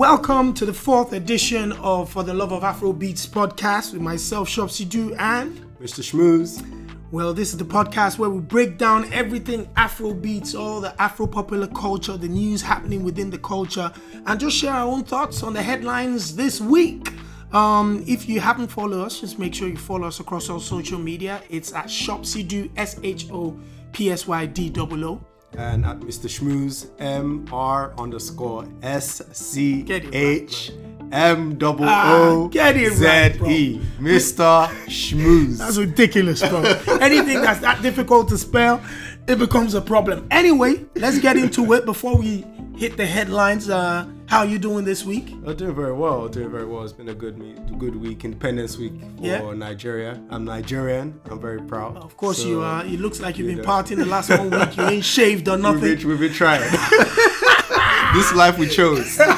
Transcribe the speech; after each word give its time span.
Welcome 0.00 0.54
to 0.54 0.64
the 0.64 0.72
fourth 0.72 1.12
edition 1.12 1.72
of 1.72 2.08
For 2.08 2.22
the 2.22 2.32
Love 2.32 2.52
of 2.52 2.64
Afro 2.64 2.90
Beats 2.90 3.26
podcast 3.26 3.92
with 3.92 4.00
myself, 4.00 4.48
Shopsy 4.48 5.14
and 5.18 5.60
Mr. 5.78 6.00
Schmooze. 6.00 6.64
Well, 7.10 7.34
this 7.34 7.50
is 7.50 7.58
the 7.58 7.66
podcast 7.66 8.16
where 8.16 8.30
we 8.30 8.40
break 8.40 8.78
down 8.78 9.12
everything 9.12 9.68
Afro 9.76 10.14
beats, 10.14 10.54
all 10.54 10.80
the 10.80 10.98
Afro 10.98 11.26
popular 11.26 11.66
culture, 11.66 12.16
the 12.16 12.28
news 12.28 12.62
happening 12.62 13.04
within 13.04 13.28
the 13.28 13.36
culture, 13.36 13.92
and 14.24 14.40
just 14.40 14.56
share 14.56 14.72
our 14.72 14.86
own 14.86 15.04
thoughts 15.04 15.42
on 15.42 15.52
the 15.52 15.62
headlines 15.62 16.34
this 16.34 16.62
week. 16.62 17.12
Um, 17.52 18.02
if 18.08 18.26
you 18.26 18.40
haven't 18.40 18.68
followed 18.68 19.04
us, 19.04 19.20
just 19.20 19.38
make 19.38 19.52
sure 19.52 19.68
you 19.68 19.76
follow 19.76 20.08
us 20.08 20.18
across 20.18 20.48
all 20.48 20.60
social 20.60 20.98
media. 20.98 21.42
It's 21.50 21.74
at 21.74 21.88
Shopsy 21.88 22.70
S 22.74 22.98
H 23.02 23.30
O 23.30 23.60
P 23.92 24.10
S 24.10 24.26
Y 24.26 24.46
D 24.46 24.72
O 24.78 24.88
O. 24.90 25.29
And 25.56 25.84
at 25.84 26.00
Mr. 26.00 26.28
Schmooze, 26.28 26.88
M 27.00 27.46
R 27.52 27.92
underscore 27.98 28.66
S 28.82 29.20
C 29.32 29.84
H 30.12 30.72
M 31.12 31.56
double 31.58 31.86
O 31.88 32.48
get 32.48 32.76
it 32.76 32.92
Z. 32.92 33.06
E. 33.50 33.80
Mr. 33.98 34.68
Schmooze. 34.86 35.58
That's 35.58 35.76
ridiculous, 35.76 36.40
bro. 36.48 36.62
Anything 37.00 37.42
that's 37.42 37.60
that 37.60 37.82
difficult 37.82 38.28
to 38.28 38.38
spell, 38.38 38.80
it 39.26 39.38
becomes 39.38 39.74
a 39.74 39.80
problem. 39.80 40.26
Anyway, 40.30 40.84
let's 40.94 41.18
get 41.18 41.36
into 41.36 41.72
it 41.72 41.84
before 41.84 42.16
we 42.16 42.44
hit 42.76 42.96
the 42.96 43.06
headlines. 43.06 43.68
Uh, 43.68 44.06
how 44.30 44.38
are 44.38 44.46
you 44.46 44.58
doing 44.58 44.84
this 44.84 45.04
week? 45.04 45.30
I'm 45.44 45.56
doing 45.56 45.74
very 45.74 45.92
well. 45.92 46.28
Doing 46.28 46.50
very 46.50 46.64
well. 46.64 46.84
It's 46.84 46.92
been 46.92 47.08
a 47.08 47.14
good 47.14 47.36
me- 47.36 47.56
good 47.78 47.96
week, 47.96 48.24
Independence 48.24 48.78
Week 48.78 48.92
for 49.18 49.22
Yeah. 49.26 49.52
Nigeria. 49.54 50.22
I'm 50.30 50.44
Nigerian. 50.44 51.20
I'm 51.28 51.40
very 51.40 51.60
proud. 51.60 51.96
Of 51.96 52.16
course 52.16 52.38
So, 52.42 52.48
you 52.48 52.60
are. 52.62 52.84
It 52.84 53.00
looks 53.00 53.20
like 53.20 53.38
you've 53.38 53.48
you 53.50 53.56
been 53.56 53.64
know. 53.64 53.70
partying 53.70 53.96
the 53.96 54.06
last 54.06 54.30
one 54.30 54.50
week. 54.50 54.76
You 54.76 54.84
ain't 54.84 55.04
shaved 55.04 55.48
or 55.48 55.52
We've 55.56 55.62
nothing. 55.62 55.96
been, 55.96 56.08
we've 56.08 56.20
been 56.20 56.32
trying. 56.32 56.60
this 58.14 58.32
life 58.34 58.56
we 58.58 58.68
chose. 58.68 59.20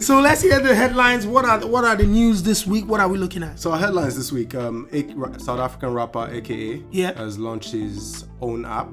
So 0.00 0.18
let's 0.18 0.40
hear 0.40 0.58
the 0.60 0.74
headlines. 0.74 1.26
What 1.26 1.44
are 1.44 1.64
what 1.66 1.84
are 1.84 1.94
the 1.94 2.06
news 2.06 2.42
this 2.42 2.66
week? 2.66 2.86
What 2.88 3.00
are 3.00 3.08
we 3.08 3.18
looking 3.18 3.42
at? 3.42 3.60
So 3.60 3.70
our 3.72 3.78
headlines 3.78 4.16
this 4.16 4.32
week: 4.32 4.54
um, 4.54 4.88
A- 4.92 5.04
South 5.38 5.60
African 5.60 5.92
rapper 5.92 6.26
AKA 6.32 6.82
Yeah. 6.90 7.12
has 7.18 7.38
launched 7.38 7.70
his 7.72 8.24
own 8.40 8.64
app, 8.64 8.88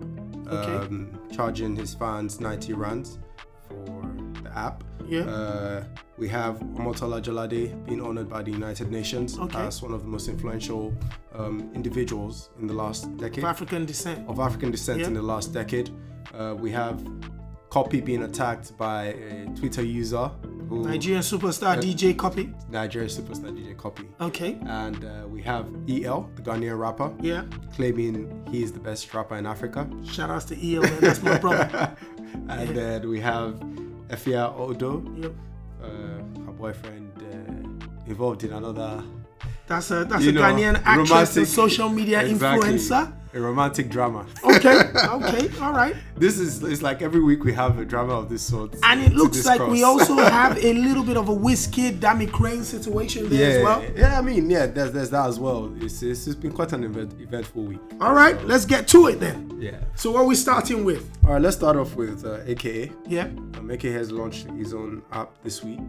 Okay. 0.52 0.76
um, 0.76 1.08
charging 1.34 1.78
his 1.78 1.94
fans 1.96 2.42
90 2.42 2.74
rands 2.74 3.20
for 3.70 4.04
the 4.48 4.58
app. 4.58 4.84
Yeah. 5.08 5.22
Uh, 5.22 5.84
we 6.18 6.28
have 6.30 6.56
Omotola 6.76 7.22
Jalade 7.22 7.86
being 7.86 8.02
honored 8.02 8.30
by 8.30 8.42
the 8.44 8.52
United 8.52 8.92
Nations 8.92 9.38
Okay. 9.40 9.60
as 9.60 9.82
one 9.82 9.94
of 9.94 10.02
the 10.02 10.08
most 10.08 10.28
influential 10.28 10.94
um, 11.36 11.70
individuals 11.74 12.50
in 12.60 12.68
the 12.68 12.74
last 12.74 13.16
decade 13.18 13.40
Of 13.44 13.50
African 13.50 13.86
descent. 13.86 14.28
of 14.28 14.40
African 14.40 14.72
descent 14.72 15.00
Yeah. 15.02 15.08
in 15.08 15.14
the 15.14 15.22
last 15.22 15.54
decade. 15.54 15.90
Uh, 16.34 16.56
we 16.58 16.72
have 16.72 17.00
Cuppy 17.70 18.04
being 18.04 18.24
attacked 18.24 18.76
by 18.78 19.06
a 19.08 19.46
Twitter 19.56 19.84
user 19.84 20.32
who 20.70 20.84
Nigerian 20.84 21.22
superstar 21.22 21.80
DJ 21.82 22.14
Cuppy. 22.16 22.54
Nigerian 22.70 23.10
superstar 23.10 23.52
DJ 23.58 23.76
Cuppy. 23.76 24.06
Okay. 24.20 24.58
And 24.66 25.04
uh, 25.06 25.28
we 25.28 25.42
have 25.44 25.66
EL, 25.88 26.30
the 26.36 26.42
Ghanaian 26.42 26.78
rapper, 26.80 27.14
Yeah. 27.22 27.44
claiming 27.74 28.16
he 28.52 28.64
is 28.64 28.72
the 28.72 28.80
best 28.80 29.14
rapper 29.14 29.36
in 29.38 29.46
Africa. 29.46 29.88
Shout 30.06 30.30
outs 30.30 30.46
to 30.46 30.56
EL, 30.56 30.82
man. 30.82 31.00
That's 31.02 31.22
my 31.22 31.38
brother. 31.38 31.96
and 32.50 32.70
then 32.76 33.10
we 33.10 33.20
have 33.22 33.62
Efia 34.10 34.54
Odo, 34.58 35.04
Yep. 35.18 35.34
uh, 35.84 35.86
her 36.46 36.52
boyfriend, 36.52 37.12
uh, 37.22 38.10
involved 38.10 38.44
in 38.44 38.54
another 38.54 39.04
That's 39.68 39.92
a 39.92 40.06
that's 40.06 40.26
a 40.26 40.32
know, 40.32 40.42
Ghanaian 40.42 40.82
actress 40.86 41.36
and 41.38 41.48
social 41.48 41.90
media 41.90 42.22
Exactly. 42.24 42.70
influencer. 42.80 43.12
a 43.34 43.40
romantic 43.42 43.90
drama. 43.90 44.26
Okay. 44.44 44.78
Okay. 45.18 45.50
All 45.62 45.74
right. 45.74 45.96
This 46.18 46.40
is 46.40 46.64
it's 46.64 46.82
like 46.82 47.02
every 47.02 47.22
week 47.22 47.44
we 47.44 47.54
have 47.54 47.78
a 47.78 47.86
drama 47.86 48.14
of 48.14 48.30
this 48.30 48.42
sort. 48.42 48.76
And 48.84 49.02
it 49.02 49.14
looks 49.14 49.46
like 49.46 49.62
we 49.68 49.84
also 49.84 50.16
have 50.18 50.58
a 50.64 50.74
little 50.74 51.04
bit 51.04 51.18
of 51.18 51.30
a 51.30 51.34
whiskey 51.34 51.92
Dammy 51.92 52.26
Krane 52.28 52.64
situation 52.64 53.30
there 53.30 53.52
yeah, 53.52 53.58
as 53.58 53.64
well. 53.64 53.86
yeah. 53.96 54.18
I 54.18 54.22
mean, 54.22 54.50
yeah, 54.50 54.66
there's, 54.66 54.92
there's 54.92 55.10
that 55.12 55.28
as 55.28 55.40
well. 55.40 55.72
It's, 55.80 56.02
it's, 56.02 56.26
it's 56.26 56.36
been 56.36 56.52
quite 56.52 56.74
an 56.74 56.84
event, 56.84 57.14
eventful 57.20 57.64
week. 57.64 57.80
All 58.02 58.14
right, 58.14 58.42
let's 58.46 58.66
get 58.66 58.88
to 58.90 59.08
it 59.08 59.20
then. 59.20 59.58
Yeah. 59.60 59.78
So 59.96 60.12
what 60.12 60.22
are 60.22 60.26
we 60.26 60.36
starting 60.36 60.84
with? 60.86 61.10
All 61.26 61.34
right, 61.34 61.42
let's 61.42 61.56
start 61.56 61.76
off 61.76 61.96
with 61.96 62.26
uh, 62.26 62.40
AKA. 62.46 62.92
Yeah. 63.08 63.24
Um, 63.24 63.70
AKA 63.72 63.92
has 63.94 64.12
launched 64.12 64.48
his 64.52 64.74
own 64.74 65.04
app 65.12 65.32
this 65.44 65.64
week, 65.64 65.80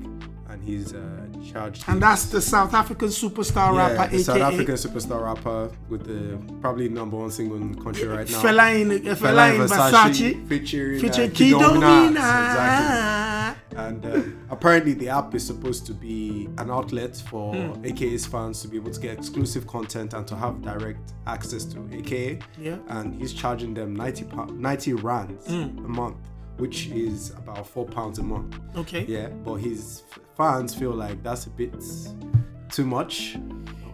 and 0.49 0.63
he's 0.63 0.95
uh, 0.95 1.27
charged. 1.53 1.85
And 1.87 2.03
that's 2.03 2.27
the 2.27 2.41
South 2.41 2.75
African 2.75 3.09
superstar 3.09 3.75
yeah, 3.75 3.93
rapper, 3.93 4.17
the 4.17 4.23
South 4.23 4.41
African 4.41 4.75
superstar 4.75 5.25
rapper 5.25 5.71
with 5.89 6.05
the 6.07 6.39
probably 6.61 6.89
number 6.89 7.17
one 7.17 7.31
single 7.31 7.57
in 7.57 7.73
the 7.73 7.83
country 7.83 8.07
right 8.09 8.29
now. 8.29 8.43
Fela 8.43 8.81
in, 8.81 8.91
uh, 8.91 9.15
Fela 9.15 9.55
in 9.55 9.69
Featuring, 10.19 11.01
featuring 11.01 11.31
uh, 11.31 11.35
Kiddominant. 11.35 12.11
Exactly. 12.11 13.79
And 13.79 14.05
um, 14.07 14.47
apparently, 14.51 14.95
the 14.95 15.09
app 15.09 15.35
is 15.35 15.47
supposed 15.47 15.87
to 15.87 15.95
be 15.95 16.49
an 16.59 16.71
outlet 16.71 17.17
for 17.17 17.55
Hmm. 17.55 17.85
AKA's 17.85 18.27
fans 18.27 18.61
to 18.63 18.69
be 18.69 18.77
able 18.77 18.91
to 18.91 19.01
get 19.01 19.17
exclusive 19.17 19.67
content 19.67 20.15
and 20.15 20.27
to 20.27 20.35
have 20.37 20.63
direct 20.63 21.13
access 21.27 21.65
to 21.67 21.89
AKA. 21.93 22.41
Yeah. 22.61 22.79
And 22.89 23.15
he's 23.15 23.33
charging 23.33 23.75
them 23.75 23.95
90, 23.95 24.25
pou- 24.25 24.47
90 24.53 24.93
rands 24.95 25.47
Hmm. 25.47 25.79
a 25.85 25.89
month, 25.89 26.17
which 26.57 26.89
is 26.89 27.31
about 27.31 27.67
four 27.67 27.87
pounds 27.87 28.19
a 28.19 28.23
month. 28.23 28.59
Okay. 28.77 29.05
Yeah. 29.07 29.29
But 29.29 29.55
his 29.57 30.03
fans 30.37 30.75
feel 30.75 30.93
like 30.93 31.23
that's 31.23 31.47
a 31.47 31.51
bit 31.51 31.75
too 32.71 32.85
much. 32.85 33.37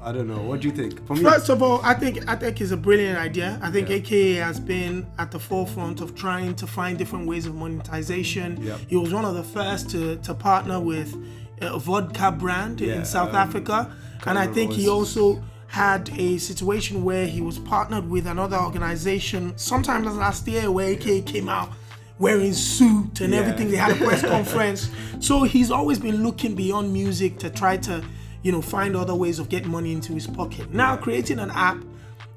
I 0.04 0.12
don't 0.12 0.28
know. 0.28 0.42
What 0.42 0.60
do 0.60 0.68
you 0.68 0.74
think? 0.74 1.04
For 1.06 1.14
me, 1.16 1.22
First 1.22 1.48
of 1.48 1.62
all, 1.62 1.80
I 1.82 1.94
think 1.94 2.28
I 2.28 2.36
think 2.36 2.60
it's 2.60 2.70
a 2.72 2.76
brilliant 2.76 3.18
idea. 3.18 3.58
I 3.62 3.70
think 3.70 3.88
AKA 3.90 4.34
has 4.34 4.60
been 4.60 5.06
at 5.18 5.30
the 5.30 5.38
forefront 5.38 6.00
of 6.00 6.14
trying 6.14 6.54
to 6.56 6.66
find 6.66 6.98
different 6.98 7.26
ways 7.26 7.46
of 7.46 7.54
monetization. 7.54 8.62
Yep. 8.62 8.78
He 8.88 8.96
was 8.96 9.12
one 9.14 9.24
of 9.24 9.34
the 9.34 9.42
first 9.44 9.90
to, 9.90 10.16
to 10.16 10.34
partner 10.34 10.78
with 10.78 11.16
a 11.62 11.78
vodka 11.78 12.30
brand 12.32 12.80
Yeah, 12.80 12.96
in 12.96 13.04
South 13.04 13.30
um, 13.30 13.36
Africa, 13.36 13.90
and 14.26 14.38
I 14.38 14.46
think 14.46 14.72
he 14.72 14.88
also 14.88 15.42
had 15.68 16.10
a 16.18 16.38
situation 16.38 17.02
where 17.02 17.26
he 17.26 17.40
was 17.40 17.58
partnered 17.58 18.08
with 18.08 18.26
another 18.26 18.56
organization 18.58 19.56
sometime 19.56 20.04
last 20.04 20.46
year 20.46 20.70
where 20.70 20.88
AKA 20.90 21.22
came 21.22 21.48
out 21.48 21.70
wearing 22.18 22.52
suit 22.52 23.20
and 23.20 23.32
Yeah. 23.32 23.40
everything. 23.40 23.70
They 23.70 23.76
had 23.76 23.92
a 23.92 24.04
press 24.04 24.22
conference. 24.36 24.88
So 25.18 25.42
he's 25.42 25.70
always 25.72 25.98
been 25.98 26.22
looking 26.22 26.54
beyond 26.54 26.92
music 26.92 27.38
to 27.40 27.50
try 27.50 27.76
to, 27.78 28.04
you 28.44 28.52
know, 28.52 28.62
find 28.62 28.94
other 28.94 29.14
ways 29.14 29.38
of 29.40 29.48
getting 29.48 29.70
money 29.70 29.92
into 29.92 30.12
his 30.12 30.26
pocket. 30.28 30.72
Now 30.72 30.96
creating 30.96 31.40
an 31.40 31.50
app. 31.50 31.78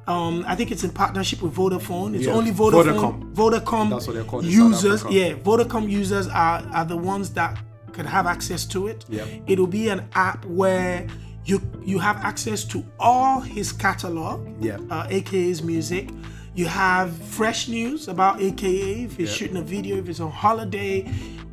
Um, 0.07 0.45
I 0.47 0.56
think 0.56 0.72
it's 0.72 0.85
in 0.85 0.91
partnership 0.91 1.41
with 1.41 1.53
Vodafone. 1.53 2.16
It's 2.16 2.25
Yeah, 2.25 2.31
only 2.34 2.51
Vodafone, 2.51 3.34
Vodacom. 3.34 3.34
Vodacom 3.35 3.90
That's 3.90 4.07
what 4.07 4.13
they're 4.16 4.23
called 4.23 4.46
users. 4.46 5.03
Yeah, 5.09 5.34
Vodacom 5.34 5.90
users 5.90 6.28
are 6.29 6.63
are 6.73 6.85
the 6.85 6.96
ones 6.97 7.31
that 7.31 7.59
can 7.91 8.06
have 8.06 8.25
access 8.25 8.66
to 8.67 8.88
it. 8.88 9.03
Yep. 9.09 9.28
It'll 9.47 9.67
be 9.67 9.90
an 9.90 10.07
app 10.16 10.46
where 10.46 11.06
you 11.44 11.62
you 11.84 12.00
have 12.00 12.16
access 12.17 12.63
to 12.66 12.85
all 13.00 13.41
his 13.41 13.73
catalog, 13.73 14.47
Yeah. 14.63 14.78
uh, 14.90 15.07
AKA's 15.09 15.62
music. 15.62 16.09
You 16.56 16.67
have 16.67 17.12
fresh 17.38 17.67
news 17.67 18.07
about 18.07 18.41
AKA 18.41 19.03
if 19.03 19.17
he's 19.17 19.29
Yeah. 19.29 19.35
shooting 19.35 19.57
a 19.57 19.62
video, 19.62 19.97
if 19.97 20.07
he's 20.07 20.22
on 20.22 20.31
holiday, 20.31 21.06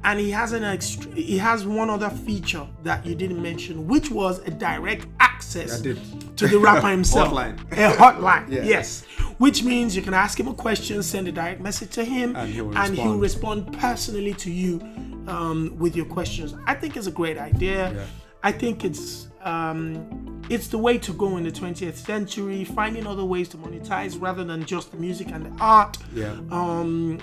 and 0.04 0.20
he 0.20 0.30
has 0.30 0.52
an 0.52 0.62
extra, 0.64 1.10
he 1.12 1.38
has 1.38 1.66
one 1.66 1.90
other 1.90 2.10
feature 2.10 2.66
that 2.82 3.04
you 3.06 3.14
didn't 3.14 3.40
mention, 3.42 3.86
which 3.86 4.10
was 4.10 4.38
a 4.40 4.50
direct 4.50 5.06
access 5.20 5.80
to 5.80 5.94
the 6.46 6.58
rapper 6.58 6.88
himself. 6.98 7.28
Hotline. 7.30 7.58
A 7.72 7.92
hotline, 7.96 8.48
Yeah. 8.50 8.62
yes. 8.62 9.04
Which 9.38 9.64
means 9.64 9.96
you 9.96 10.02
can 10.02 10.14
ask 10.14 10.38
him 10.38 10.48
a 10.48 10.54
question, 10.54 11.02
send 11.02 11.26
a 11.28 11.32
direct 11.32 11.60
message 11.60 11.90
to 11.90 12.04
him, 12.04 12.36
And 12.36 12.48
he 12.52 12.60
will 12.60 12.76
and 12.78 12.94
he'll 12.94 13.18
respond. 13.18 13.66
respond 13.66 13.78
personally 13.80 14.34
to 14.34 14.50
you 14.50 14.80
um, 15.26 15.74
with 15.78 15.96
your 15.96 16.06
questions. 16.06 16.54
I 16.66 16.74
think 16.74 16.96
it's 16.96 17.06
a 17.06 17.10
great 17.12 17.38
idea. 17.38 17.92
Yeah. 17.92 18.04
I 18.42 18.52
think 18.52 18.84
it's 18.84 19.28
um, 19.42 20.42
it's 20.50 20.68
the 20.68 20.78
way 20.78 20.96
to 20.98 21.12
go 21.14 21.36
in 21.38 21.44
the 21.44 21.50
20th 21.50 21.96
century, 21.96 22.64
finding 22.64 23.06
other 23.06 23.24
ways 23.24 23.48
to 23.50 23.56
monetize 23.58 24.20
rather 24.20 24.44
than 24.44 24.64
just 24.64 24.90
the 24.90 24.96
music 24.98 25.28
and 25.32 25.46
the 25.46 25.52
art. 25.62 25.96
Yeah. 26.14 26.36
Um, 26.50 27.18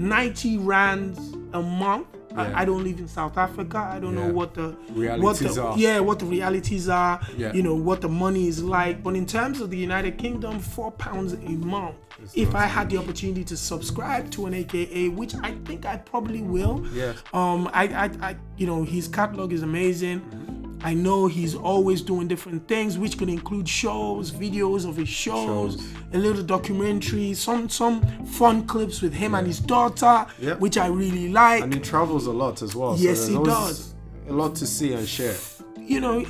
90 0.00 0.58
rands 0.58 1.18
a 1.52 1.62
month. 1.62 2.06
Yeah. 2.30 2.42
I, 2.42 2.62
I 2.62 2.64
don't 2.64 2.84
live 2.84 2.98
in 3.00 3.08
South 3.08 3.36
Africa. 3.36 3.78
I 3.78 3.98
don't 3.98 4.14
know 4.14 4.28
what 4.28 4.54
the 4.54 4.68
what 4.68 4.96
Realities 4.96 5.56
the, 5.56 5.62
are. 5.64 5.76
Yeah, 5.76 5.98
what 5.98 6.20
the 6.20 6.26
realities 6.26 6.88
are. 6.88 7.20
Yeah. 7.36 7.52
You 7.52 7.62
know 7.62 7.74
what 7.74 8.00
the 8.00 8.08
money 8.08 8.46
is 8.46 8.62
like. 8.62 9.02
But 9.02 9.16
in 9.16 9.26
terms 9.26 9.60
of 9.60 9.70
the 9.70 9.76
United 9.76 10.16
Kingdom, 10.16 10.60
four 10.60 10.92
pounds 10.92 11.32
a 11.32 11.38
month. 11.38 11.96
if 12.34 12.54
I 12.54 12.66
had 12.66 12.88
the 12.90 12.98
opportunity 12.98 13.44
to 13.44 13.56
subscribe 13.56 14.30
to 14.32 14.46
an 14.46 14.54
AKA, 14.54 15.08
which 15.08 15.34
I 15.42 15.52
think 15.64 15.86
I 15.86 15.96
probably 15.96 16.42
will. 16.42 16.86
Yeah. 16.92 17.14
Um, 17.32 17.68
I, 17.72 17.88
I, 17.88 18.28
I 18.28 18.36
you 18.56 18.66
know, 18.66 18.84
his 18.84 19.08
catalog 19.08 19.52
is 19.52 19.62
amazing. 19.62 20.59
I 20.82 20.94
know 20.94 21.26
he's 21.26 21.54
always 21.54 22.00
doing 22.02 22.26
different 22.28 22.66
things, 22.66 22.96
which 22.98 23.18
could 23.18 23.28
include 23.28 23.68
shows, 23.68 24.30
videos 24.30 24.88
of 24.88 24.96
his 24.96 25.08
shows, 25.08 25.74
Shows. 25.76 25.92
a 26.14 26.18
little 26.18 26.42
documentary, 26.42 27.34
some 27.34 27.68
some 27.68 28.00
fun 28.24 28.66
clips 28.66 29.02
with 29.02 29.12
him 29.12 29.34
and 29.34 29.46
his 29.46 29.60
daughter, 29.60 30.26
Yeah. 30.40 30.54
which 30.54 30.78
I 30.78 30.86
really 30.86 31.28
like. 31.30 31.62
And 31.62 31.74
he 31.74 31.80
travels 31.80 32.26
a 32.26 32.32
lot 32.32 32.62
as 32.62 32.74
well. 32.74 32.96
Yes, 32.98 33.26
so 33.26 33.38
he 33.40 33.44
does. 33.44 33.94
A 34.28 34.32
lot 34.32 34.54
to 34.56 34.66
see 34.66 34.92
and 34.94 35.06
share. 35.06 35.36
you 35.78 36.00
know, 36.00 36.24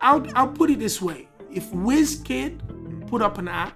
I'll 0.00 0.26
I'll 0.36 0.48
put 0.48 0.70
it 0.70 0.78
this 0.78 1.00
way: 1.00 1.28
if 1.50 1.70
WizKid 1.72 3.06
put 3.08 3.22
up 3.22 3.38
an 3.38 3.48
app 3.48 3.72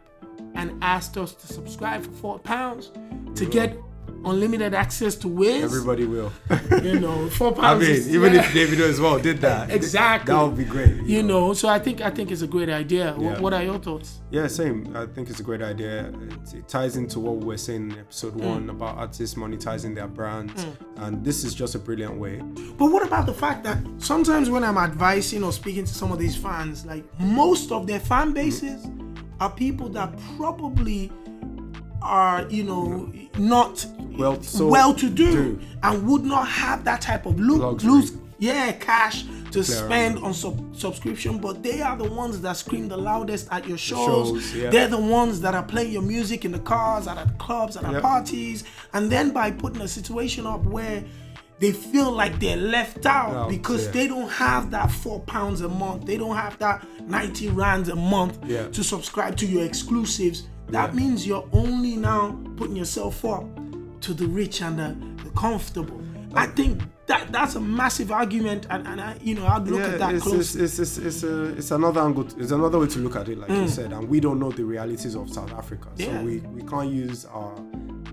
and 0.55 0.73
asked 0.83 1.17
us 1.17 1.33
to 1.35 1.47
subscribe 1.47 2.03
for 2.05 2.11
four 2.13 2.39
pounds 2.39 2.91
to 3.37 3.47
get 3.47 3.77
unlimited 4.25 4.75
access 4.75 5.15
to 5.17 5.29
Wiz. 5.29 5.62
Everybody 5.65 6.05
will. 6.06 6.32
you 6.82 6.99
know, 7.00 7.29
four 7.31 7.53
pounds. 7.53 7.82
I 7.85 7.87
mean, 7.87 7.91
is- 7.97 8.15
even 8.15 8.35
yeah. 8.35 8.41
if 8.41 8.47
Davido 8.53 8.88
as 8.88 9.00
well 9.00 9.19
did 9.19 9.41
that, 9.41 9.70
Exactly. 9.70 10.35
that 10.35 10.43
would 10.43 10.56
be 10.56 10.65
great. 10.65 11.03
you 11.05 11.23
know, 11.23 11.53
so 11.55 11.69
I 11.69 11.79
think 11.79 12.00
I 12.00 12.11
think 12.11 12.31
it's 12.31 12.43
a 12.43 12.47
great 12.47 12.69
idea. 12.69 13.15
Yeah. 13.19 13.38
What 13.41 13.53
are 13.55 13.62
your 13.62 13.79
thoughts? 13.79 14.20
Yeah, 14.31 14.47
same. 14.47 14.94
I 14.97 15.06
think 15.06 15.31
it's 15.31 15.41
a 15.41 15.43
great 15.43 15.62
idea. 15.62 16.09
It, 16.09 16.55
it 16.55 16.69
ties 16.69 16.97
into 16.97 17.20
what 17.20 17.37
we 17.37 17.47
were 17.47 17.56
saying 17.56 17.91
in 17.93 17.99
episode 17.99 18.35
Mm. 18.35 18.44
one 18.44 18.70
about 18.70 18.97
artists 18.99 19.37
monetizing 19.37 19.94
their 19.94 20.06
brands, 20.09 20.67
and 20.97 21.25
this 21.25 21.44
is 21.44 21.55
just 21.55 21.75
a 21.75 21.79
brilliant 21.79 22.17
way. 22.19 22.43
But 22.76 22.93
what 22.93 23.06
about 23.06 23.26
the 23.26 23.35
fact 23.35 23.65
that 23.65 23.79
sometimes 23.99 24.50
when 24.50 24.65
I'm 24.65 24.76
advising 24.79 25.43
or 25.44 25.53
speaking 25.53 25.85
to 25.85 25.94
some 25.94 26.12
of 26.12 26.19
these 26.19 26.37
fans, 26.37 26.85
like 26.85 27.05
most 27.20 27.73
of 27.73 27.87
their 27.87 28.00
fan 28.00 28.32
bases 28.32 28.87
are 29.41 29.50
people 29.50 29.88
that 29.91 30.12
probably 30.37 31.12
are, 32.03 32.47
you 32.49 32.65
know, 32.65 33.12
not 33.39 33.85
Well, 34.17 34.41
so 34.43 34.67
well 34.69 34.95
to 34.95 35.09
do 35.11 35.59
and 35.83 36.06
would 36.09 36.25
not 36.25 36.47
have 36.49 36.85
that 36.85 37.00
type 37.00 37.27
of 37.27 37.39
lo- 37.41 37.56
Luxury. 37.56 37.91
lose 37.91 38.12
yeah 38.41 38.71
cash 38.73 39.25
to 39.50 39.50
Clear 39.50 39.65
spend 39.65 40.19
on 40.21 40.33
sub- 40.33 40.77
subscription 40.77 41.39
but 41.39 41.62
they 41.62 41.81
are 41.81 41.97
the 41.97 42.09
ones 42.09 42.41
that 42.43 42.56
scream 42.56 42.87
the 42.89 42.97
loudest 42.97 43.49
at 43.50 43.67
your 43.67 43.79
shows, 43.79 44.29
shows, 44.29 44.55
yeah. 44.55 44.71
they're 44.71 44.87
the 44.89 44.97
ones 45.00 45.41
that 45.41 45.55
are 45.56 45.62
playing 45.65 45.91
your 45.93 46.03
music 46.03 46.45
in 46.45 46.53
the 46.53 46.59
cars 46.61 47.09
at 47.09 47.17
the 47.27 47.33
clubs 47.35 47.75
and 47.77 47.85
at 47.87 47.95
Yep. 47.95 48.03
parties 48.03 48.62
and 48.93 49.11
then 49.11 49.33
by 49.33 49.51
putting 49.51 49.81
a 49.83 49.89
situation 49.89 50.47
up 50.47 50.62
where 50.65 51.03
they 51.59 51.73
feel 51.73 52.12
like 52.12 52.39
they're 52.39 52.56
left 52.56 53.06
out 53.06 53.35
Out, 53.35 53.49
because 53.49 53.87
yeah. 53.87 53.91
they 53.93 54.06
don't 54.06 54.31
have 54.31 54.71
that 54.71 54.93
four 54.93 55.19
pounds 55.21 55.61
a 55.62 55.69
month 55.69 56.05
they 56.06 56.17
don't 56.17 56.37
have 56.37 56.56
that 56.61 56.87
90 57.09 57.49
rands 57.51 57.89
a 57.89 57.97
month 57.97 58.39
Yeah. 58.47 58.69
to 58.69 58.85
subscribe 58.85 59.37
to 59.39 59.47
your 59.47 59.65
exclusives 59.65 60.47
that 60.70 60.91
Yeah. 60.91 61.00
means 61.00 61.26
you're 61.26 61.49
only 61.53 61.97
now 61.97 62.38
putting 62.56 62.76
yourself 62.76 63.25
up 63.25 63.44
to 64.00 64.15
the 64.15 64.26
rich 64.26 64.62
and 64.62 64.79
the, 64.79 65.25
the 65.25 65.31
comfortable. 65.31 66.00
I 66.35 66.47
think 66.47 66.82
that 67.06 67.32
that's 67.32 67.55
a 67.55 67.61
massive 67.61 68.12
argument, 68.12 68.67
and, 68.69 68.87
and 68.87 69.00
I, 69.00 69.17
you 69.23 69.35
know, 69.35 69.47
I'd 69.47 69.67
look 69.67 69.81
at 69.81 69.99
that 69.99 70.15
it's, 70.15 70.25
closely. 70.25 70.62
it's, 70.62 70.79
it's, 70.79 70.99
it's, 70.99 70.99
it's, 70.99 71.23
a, 71.23 71.44
it's 71.56 71.70
another 71.70 72.03
angle. 72.03 72.26
It's 72.38 72.50
another 72.53 72.79
way 72.79 72.87
to 72.88 72.99
look 72.99 73.17
at 73.17 73.29
it, 73.31 73.38
like 73.38 73.49
Mm. 73.49 73.62
you 73.62 73.69
said, 73.69 73.93
and 73.93 74.06
we 74.09 74.20
don't 74.20 74.38
know 74.38 74.50
the 74.50 74.65
realities 74.65 75.15
of 75.15 75.31
South 75.32 75.53
Africa, 75.53 75.88
Yeah. 75.97 76.19
so 76.20 76.25
we, 76.25 76.38
we 76.41 76.62
can't 76.62 76.91
use 76.93 77.25
our 77.25 77.55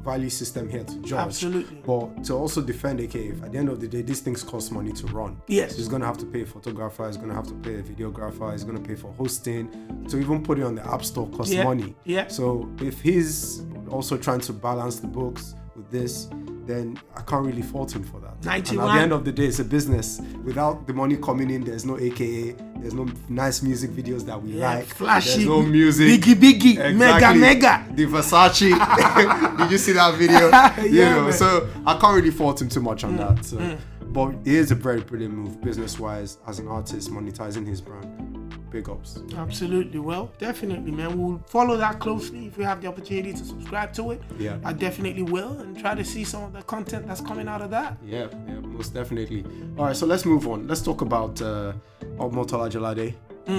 value 0.06 0.30
system 0.30 0.70
here 0.70 0.84
to 0.84 0.96
judge. 1.00 1.14
Absolutely. 1.28 1.78
But 1.86 2.24
to 2.26 2.34
also 2.36 2.62
defend, 2.62 3.02
okay, 3.02 3.28
if 3.30 3.44
at 3.44 3.52
the 3.52 3.58
end 3.58 3.70
of 3.70 3.82
the 3.82 3.88
day, 3.88 4.02
these 4.04 4.22
things 4.22 4.44
cost 4.44 4.72
money 4.72 4.92
to 4.94 5.08
run. 5.08 5.42
Yes. 5.48 5.76
he's 5.76 5.88
gonna 5.88 6.06
have 6.06 6.18
to 6.20 6.26
pay 6.26 6.44
a 6.44 6.46
photographer. 6.46 7.08
He's 7.08 7.18
gonna 7.18 7.34
have 7.34 7.48
to 7.48 7.56
pay 7.56 7.76
a 7.76 7.84
videographer. 7.84 8.52
He's 8.52 8.64
gonna 8.64 8.80
pay 8.80 8.96
for 8.96 9.12
hosting. 9.14 9.70
To 10.10 10.18
even 10.20 10.44
put 10.44 10.60
it 10.60 10.64
on 10.64 10.76
the 10.76 10.86
app 10.88 11.04
store 11.04 11.28
costs 11.30 11.54
Yeah. 11.54 11.64
money. 11.64 11.96
Yeah. 12.06 12.28
So 12.28 12.70
if 12.80 13.02
he's 13.02 13.64
also 13.90 14.16
trying 14.18 14.42
to 14.42 14.54
balance 14.54 15.00
the 15.00 15.08
books 15.08 15.56
with 15.76 15.90
this, 15.90 16.30
then 16.66 16.98
I 17.16 17.22
can't 17.22 17.46
really 17.46 17.62
fault 17.62 17.96
him 17.96 18.04
for 18.04 18.20
that. 18.22 18.44
91. 18.44 18.84
And 18.84 18.90
at 18.92 18.96
the 18.96 19.02
end 19.04 19.12
of 19.12 19.26
the 19.26 19.32
day, 19.32 19.46
it's 19.46 19.60
a 19.60 19.64
business. 19.66 20.20
Without 20.44 20.88
the 20.88 20.94
money 20.94 21.16
coming 21.18 21.50
in, 21.52 21.64
there's 21.64 21.86
no 21.86 21.98
AKA, 22.00 22.56
there's 22.78 22.94
no 22.94 23.08
nice 23.30 23.62
music 23.62 23.92
videos 23.92 24.26
that 24.26 24.42
we 24.42 24.52
Yeah, 24.52 24.76
like. 24.76 24.86
flashy, 24.86 25.30
There's 25.30 25.46
no 25.48 25.62
music. 25.62 26.22
biggie, 26.22 26.36
biggie, 26.36 26.96
mega, 26.96 27.34
mega. 27.34 27.86
The 27.94 28.06
Versace. 28.06 29.58
Did 29.58 29.72
you 29.72 29.78
see 29.78 29.94
that 29.94 30.14
video? 30.16 30.48
you 30.84 31.00
Yeah, 31.00 31.16
know, 31.16 31.22
man. 31.24 31.32
Mm, 31.32 31.34
so 31.34 31.70
I 31.86 31.98
can't 31.98 32.16
really 32.16 32.32
fault 32.32 32.62
him 32.62 32.70
too 32.70 32.82
much 32.82 33.04
on 33.04 33.18
that. 33.18 33.44
So, 33.46 33.78
but 34.08 34.30
it 34.46 34.48
is 34.48 34.72
a 34.72 34.76
very 34.76 35.02
brilliant 35.02 35.34
move, 35.34 35.62
business-wise, 35.62 36.38
as 36.48 36.60
an 36.60 36.68
artist, 36.68 37.12
monetizing 37.12 37.66
his 37.68 37.82
brand. 37.82 38.32
Big 38.72 38.90
ups. 38.90 39.20
Absolutely. 39.38 40.00
Well, 40.00 40.32
definitely, 40.38 40.92
man. 40.92 41.18
We'll 41.18 41.40
follow 41.48 41.78
that 41.78 42.00
closely 42.00 42.48
if 42.48 42.58
we 42.58 42.64
have 42.66 42.82
the 42.82 42.88
opportunity 42.88 43.32
to 43.32 43.46
subscribe 43.46 43.94
to 43.94 44.12
it. 44.12 44.22
Yeah. 44.38 44.58
I 44.66 44.74
definitely 44.74 45.24
will, 45.24 45.60
and 45.60 45.78
try 45.80 45.96
to 45.96 46.04
see 46.04 46.24
some 46.26 46.44
of 46.44 46.54
the 46.54 46.62
content 46.64 47.08
that's 47.08 47.22
coming 47.22 47.48
out 47.48 47.62
of 47.62 47.70
that. 47.72 47.98
Yeah, 48.06 48.28
yeah, 48.48 48.60
most 48.60 48.94
definitely. 48.94 49.46
All 49.78 49.86
right, 49.86 49.96
so 49.96 50.06
let's 50.06 50.26
move 50.26 50.46
on. 50.48 50.68
Let's 50.68 50.82
talk 50.82 51.02
about 51.02 51.42
uh, 51.42 51.74
Omotola 52.18 52.70
Jalade. 52.72 53.14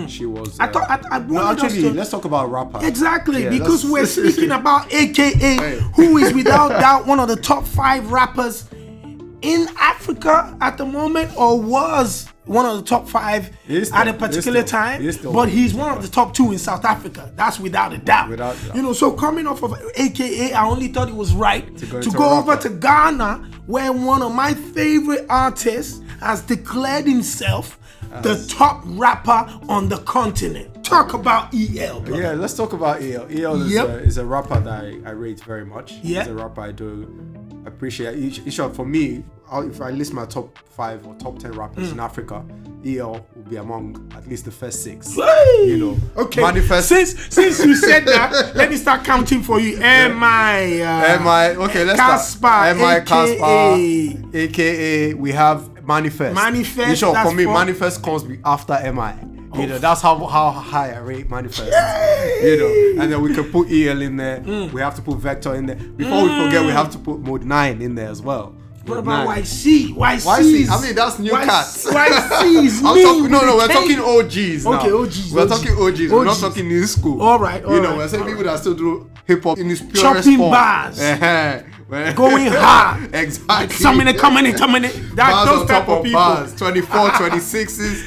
She 0.09 0.27
was. 0.27 0.59
Mm. 0.59 0.61
I 0.63 0.67
uh, 0.69 0.73
thought 0.73 0.91
I, 1.13 1.17
I 1.17 1.19
no, 1.21 1.47
actually, 1.47 1.83
to- 1.83 1.93
let's 1.93 2.11
talk 2.11 2.25
about 2.25 2.51
rapper. 2.51 2.81
Exactly, 2.85 3.45
Yeah, 3.45 3.51
because 3.51 3.85
let's- 3.85 4.17
we're 4.17 4.31
speaking 4.33 4.51
about 4.61 4.93
AKA, 4.93 5.33
Hey. 5.33 5.79
who 5.95 6.17
is 6.19 6.33
without 6.35 6.71
doubt 6.71 7.07
one 7.07 7.21
of 7.21 7.29
the 7.29 7.37
top 7.37 7.65
five 7.65 8.11
rappers 8.11 8.69
in 9.43 9.69
Africa 9.79 10.57
at 10.61 10.77
the 10.77 10.85
moment, 10.85 11.31
or 11.37 11.61
was 11.61 12.27
one 12.47 12.67
of 12.67 12.77
the 12.79 12.83
top 12.83 13.09
five 13.09 13.51
is 13.69 13.93
at 13.93 14.09
a 14.09 14.11
still- 14.11 14.19
particular 14.29 14.67
still- 14.67 14.79
time. 14.81 15.03
he 15.03 15.07
is 15.09 15.17
still 15.19 15.33
but 15.33 15.49
he's 15.49 15.73
one 15.73 15.97
of 15.97 16.03
the 16.03 16.09
top 16.09 16.35
two 16.35 16.51
in 16.51 16.59
South 16.59 16.85
Africa. 16.85 17.31
That's 17.37 17.61
without 17.61 17.93
a 17.93 17.99
doubt. 17.99 18.29
Without 18.31 18.57
doubt. 18.67 18.75
You 18.75 18.83
know, 18.83 18.93
so 18.93 19.13
coming 19.13 19.47
off 19.47 19.63
of 19.63 19.73
AKA, 19.95 20.53
I 20.53 20.67
only 20.67 20.89
thought 20.89 21.09
it 21.09 21.15
was 21.15 21.33
right 21.33 21.77
to 21.79 21.87
go 21.87 22.01
go, 22.11 22.39
over 22.39 22.57
to 22.57 22.71
Ghana, 22.71 23.49
where 23.67 23.93
one 23.93 24.21
of 24.23 24.35
my 24.35 24.53
favorite 24.53 25.27
artists 25.31 26.01
has 26.19 26.41
declared 26.43 27.07
himself 27.07 27.79
the 28.23 28.45
top 28.49 28.83
rapper 28.87 29.47
on 29.69 29.89
the 29.89 29.99
continent. 29.99 30.85
Talk 30.85 31.15
about 31.15 31.53
EL, 31.55 32.01
bro. 32.01 32.17
Yeah, 32.19 32.33
let's 32.33 32.55
talk 32.55 32.73
about 32.73 33.03
EL. 33.03 33.27
EL 33.31 33.63
is, 33.63 33.73
Yep. 33.73 33.89
a, 33.89 33.99
is 33.99 34.19
a 34.19 34.25
rapper 34.25 34.61
that 34.61 34.85
I, 34.85 34.99
I 35.05 35.11
rate 35.13 35.41
very 35.41 35.65
much. 35.65 35.93
Yeah. 36.03 36.21
He's 36.23 36.29
a 36.31 36.35
rapper 36.35 36.61
I 36.61 36.73
do 36.73 37.09
appreciate. 37.67 38.19
Each, 38.19 38.41
each 38.47 38.57
for 38.75 38.87
me, 38.87 39.25
I'll- 39.51 39.69
if 39.69 39.81
I 39.81 39.91
list 39.91 40.13
my 40.13 40.25
top 40.27 40.57
five 40.77 41.05
or 41.07 41.15
top 41.17 41.39
ten 41.39 41.53
rappers 41.53 41.89
Mm. 41.89 41.93
in 41.95 42.01
Africa, 42.01 42.45
EL 42.85 43.27
will 43.35 43.43
be 43.51 43.57
among 43.57 44.13
at 44.17 44.29
least 44.29 44.45
the 44.45 44.51
first 44.53 44.85
six. 44.85 45.15
Hey! 45.17 45.65
You 45.67 45.77
know, 45.79 45.97
Okay. 46.23 46.41
Manifest. 46.41 46.89
Since 46.89 47.35
since 47.35 47.65
you 47.65 47.75
said 47.75 48.05
that, 48.07 48.53
let 48.55 48.71
me 48.71 48.77
start 48.77 49.03
counting 49.05 49.43
for 49.43 49.59
you. 49.59 49.79
Am 49.81 50.23
I? 50.23 50.81
Uh, 50.81 51.15
Am 51.15 51.27
I 51.27 51.49
okay? 51.57 51.85
Let's 51.85 52.01
Cassper, 52.01 52.39
start. 52.39 52.77
Am 52.77 52.85
I? 52.85 54.17
AKA 54.35 55.15
we 55.15 55.33
have 55.33 55.69
Manifest. 55.87 56.35
Manifest, 56.35 57.01
short, 57.01 57.15
that's 57.15 57.29
for 57.31 57.35
me, 57.37 57.47
Manifest 57.47 58.03
comes 58.03 58.25
be- 58.25 58.39
after 58.45 58.75
MI. 58.93 59.15
You 59.61 59.67
know, 59.69 59.79
that's 59.79 60.03
how 60.03 60.19
how 60.27 60.51
high 60.51 60.93
I 60.93 60.99
rate 60.99 61.31
Manifest. 61.31 61.71
You 62.43 62.57
know, 62.59 63.03
and 63.03 63.11
then 63.13 63.23
we 63.23 63.35
can 63.35 63.45
put 63.51 63.71
EL 63.71 64.03
in 64.03 64.17
there. 64.17 64.41
Mm. 64.41 64.73
We 64.73 64.81
have 64.83 64.95
to 64.97 65.03
put 65.03 65.17
Vector 65.19 65.55
in 65.55 65.67
there. 65.67 65.77
Before 65.77 66.25
we 66.25 66.29
forget, 66.29 66.63
we 66.65 66.73
have 66.73 66.91
to 66.91 66.99
put 66.99 67.21
Mode 67.21 67.45
Nine 67.45 67.81
in 67.81 67.95
there 67.95 68.09
as 68.11 68.21
well. 68.21 68.55
What 68.85 68.99
about 68.99 69.25
9. 69.27 69.43
YC? 69.43 69.95
YC. 69.97 69.97
YC? 69.97 70.69
I 70.71 70.81
mean, 70.83 70.95
that's 70.95 71.19
new 71.19 71.33
Y- 71.33 71.45
cats. 71.45 71.87
I'm 71.93 72.95
mean 72.95 73.31
no, 73.33 73.41
no, 73.41 73.57
we're 73.57 73.67
talking 73.67 73.99
OGs 73.99 74.65
now. 74.65 74.79
Okay, 74.79 74.93
OGs, 74.93 75.33
We're 75.33 75.43
OGs. 75.43 75.51
talking 75.51 75.73
OGs. 75.77 76.13
We're 76.13 76.25
not 76.25 76.37
talking 76.39 76.69
new 76.69 76.87
school. 76.87 77.21
All 77.21 77.39
right, 77.41 77.65
all 77.65 77.75
you 77.75 77.81
know, 77.83 77.89
right, 77.91 77.97
we're 77.99 78.09
saying 78.09 78.27
people 78.27 78.45
that 78.45 78.61
still 78.61 78.75
do 78.75 79.11
hip 79.25 79.43
hop 79.43 79.59
in 79.59 79.69
its 79.71 79.81
purest 79.81 80.03
Chopping 80.03 80.39
form. 80.39 80.51
bars. 80.53 80.99
Going 81.89 82.47
hard. 82.49 83.15
exactly. 83.15 83.77
Some 83.77 83.97
minute, 83.99 84.19
come 84.19 84.35
minute, 84.35 84.57
come 84.57 84.73
minute. 84.73 84.93
That 85.15 85.31
bars 85.31 85.49
those 85.49 85.61
on 85.61 85.67
type 85.69 85.87
top 85.87 85.89
of 85.89 85.99
of 85.99 86.05
people. 86.05 86.21
bars. 86.21 86.55
24, 86.59 87.09
26s, 87.11 88.03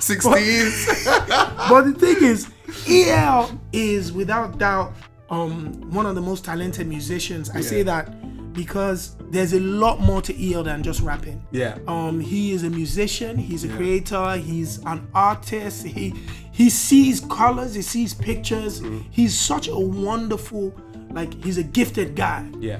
16s. 0.00 1.48
But 1.68 1.82
the 1.82 1.92
thing 1.94 2.16
is, 2.22 2.48
EL 2.88 3.58
is 3.72 4.12
without 4.12 4.58
doubt 4.58 4.92
um 5.30 5.72
one 5.90 6.06
of 6.06 6.14
the 6.14 6.20
most 6.20 6.44
talented 6.44 6.86
musicians. 6.86 7.50
I 7.50 7.60
say 7.60 7.82
that 7.82 8.52
because 8.54 9.14
there's 9.30 9.52
a 9.52 9.60
lot 9.60 10.00
more 10.00 10.20
to 10.22 10.52
EL 10.52 10.64
than 10.64 10.82
just 10.82 11.00
rapping. 11.00 11.46
Yeah. 11.52 11.78
Um, 11.86 12.18
he 12.18 12.52
is 12.52 12.64
a 12.64 12.70
musician. 12.70 13.36
He's 13.36 13.62
a 13.64 13.68
creator. 13.68 14.36
He's 14.36 14.78
an 14.84 15.06
artist. 15.14 15.86
He 15.86 16.14
he 16.52 16.68
sees 16.70 17.20
colors. 17.20 17.74
He 17.74 17.82
sees 17.82 18.14
pictures. 18.14 18.80
Mm-hmm. 18.80 19.00
He's 19.10 19.38
such 19.38 19.68
a 19.68 19.78
wonderful, 19.78 20.74
like 21.10 21.32
he's 21.44 21.58
a 21.58 21.62
gifted 21.62 22.14
guy. 22.14 22.48
yeah. 22.60 22.78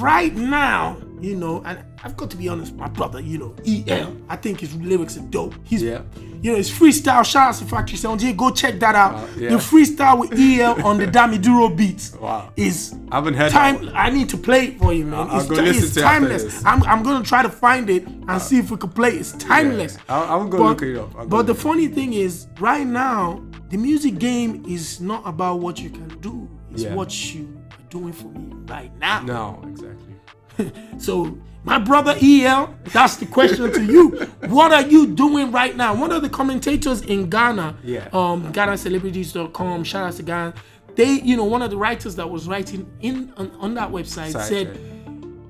Right 0.00 0.34
now, 0.34 0.96
you 1.20 1.36
know, 1.36 1.62
and 1.64 1.78
I've 2.02 2.16
got 2.16 2.28
to 2.32 2.36
be 2.36 2.48
honest, 2.48 2.74
my 2.74 2.88
brother, 2.88 3.20
you 3.20 3.38
know, 3.38 3.54
EL. 3.64 4.16
I 4.28 4.34
think 4.34 4.58
his 4.58 4.74
lyrics 4.74 5.16
are 5.16 5.20
dope. 5.22 5.54
He's 5.62 5.80
Yeah. 5.80 6.00
you 6.42 6.50
know, 6.50 6.56
his 6.56 6.68
freestyle. 6.68 7.24
Shout 7.24 7.50
out 7.50 7.54
to 7.60 7.64
Factory 7.66 7.96
Sound. 7.96 8.20
Yeah, 8.20 8.32
go 8.32 8.50
check 8.50 8.80
that 8.80 8.96
out. 8.96 9.14
Wow, 9.14 9.28
yeah. 9.38 9.50
The 9.50 9.56
freestyle 9.56 10.18
with 10.18 10.32
EL 10.36 10.84
on 10.84 10.98
the 10.98 11.06
Damiduro 11.06 11.74
beats 11.74 12.14
Wow. 12.16 12.50
is 12.56 12.96
I 13.12 13.14
haven't 13.16 13.34
heard 13.34 13.52
time. 13.52 13.88
I 13.94 14.10
need 14.10 14.28
to 14.30 14.36
play 14.36 14.66
it 14.68 14.78
for 14.80 14.92
you, 14.92 15.04
man. 15.04 15.20
I'll- 15.20 15.30
I'll 15.30 15.40
it's 15.42 15.50
listen 15.50 15.84
it's 15.84 15.94
to 15.94 16.00
timeless. 16.00 16.64
I'm, 16.66 16.82
I'm 16.82 17.04
gonna 17.04 17.24
try 17.24 17.44
to 17.44 17.48
find 17.48 17.88
it 17.88 18.08
and 18.08 18.42
see 18.42 18.58
if 18.58 18.72
we 18.72 18.76
can 18.78 18.90
play 18.90 19.10
it. 19.10 19.20
It's 19.20 19.32
timeless. 19.34 19.98
I'll- 20.08 20.24
I'll 20.40 20.48
go 20.48 20.58
but, 20.58 20.64
look 20.64 20.82
it 20.82 20.96
up. 20.98 21.14
I'll 21.16 21.26
but 21.26 21.46
the 21.46 21.54
funny 21.54 21.86
thing 21.86 22.12
is, 22.12 22.48
right 22.58 22.86
now, 22.86 23.40
the 23.70 23.76
music 23.76 24.18
game 24.18 24.64
is 24.66 25.00
not 25.00 25.22
about 25.24 25.60
what 25.60 25.78
you 25.78 25.90
can 25.90 26.08
do. 26.20 26.48
It's 26.76 26.84
Yeah. 26.84 26.94
what 26.94 27.34
you 27.34 27.58
are 27.72 27.88
doing 27.90 28.12
for 28.12 28.28
me 28.28 28.52
right 28.66 28.92
now. 28.98 29.22
No, 29.22 29.62
exactly. 29.66 30.14
So, 30.98 31.36
my 31.64 31.78
brother 31.78 32.14
EL, 32.22 32.74
that's 32.92 33.16
the 33.16 33.26
question 33.26 33.72
to 33.72 33.82
you. 33.84 34.10
What 34.48 34.72
are 34.72 34.82
you 34.86 35.06
doing 35.08 35.50
right 35.52 35.74
now? 35.76 35.94
One 35.94 36.12
of 36.12 36.22
the 36.22 36.28
commentators 36.28 37.00
in 37.02 37.28
Ghana, 37.28 37.76
Yeah. 37.82 38.08
um, 38.12 38.52
GhanaCelebrities.com, 38.52 39.84
shout 39.84 40.04
out 40.08 40.12
to 40.14 40.22
Ghana. 40.22 40.54
They, 40.94 41.20
you 41.20 41.36
know, 41.36 41.44
one 41.44 41.62
of 41.62 41.70
the 41.70 41.76
writers 41.76 42.14
that 42.16 42.28
was 42.30 42.46
writing 42.48 42.90
in 43.00 43.32
on, 43.36 43.50
on 43.60 43.74
that 43.74 43.90
website 43.90 44.32
Side 44.32 44.44
said, 44.44 44.66
check. 44.74 44.82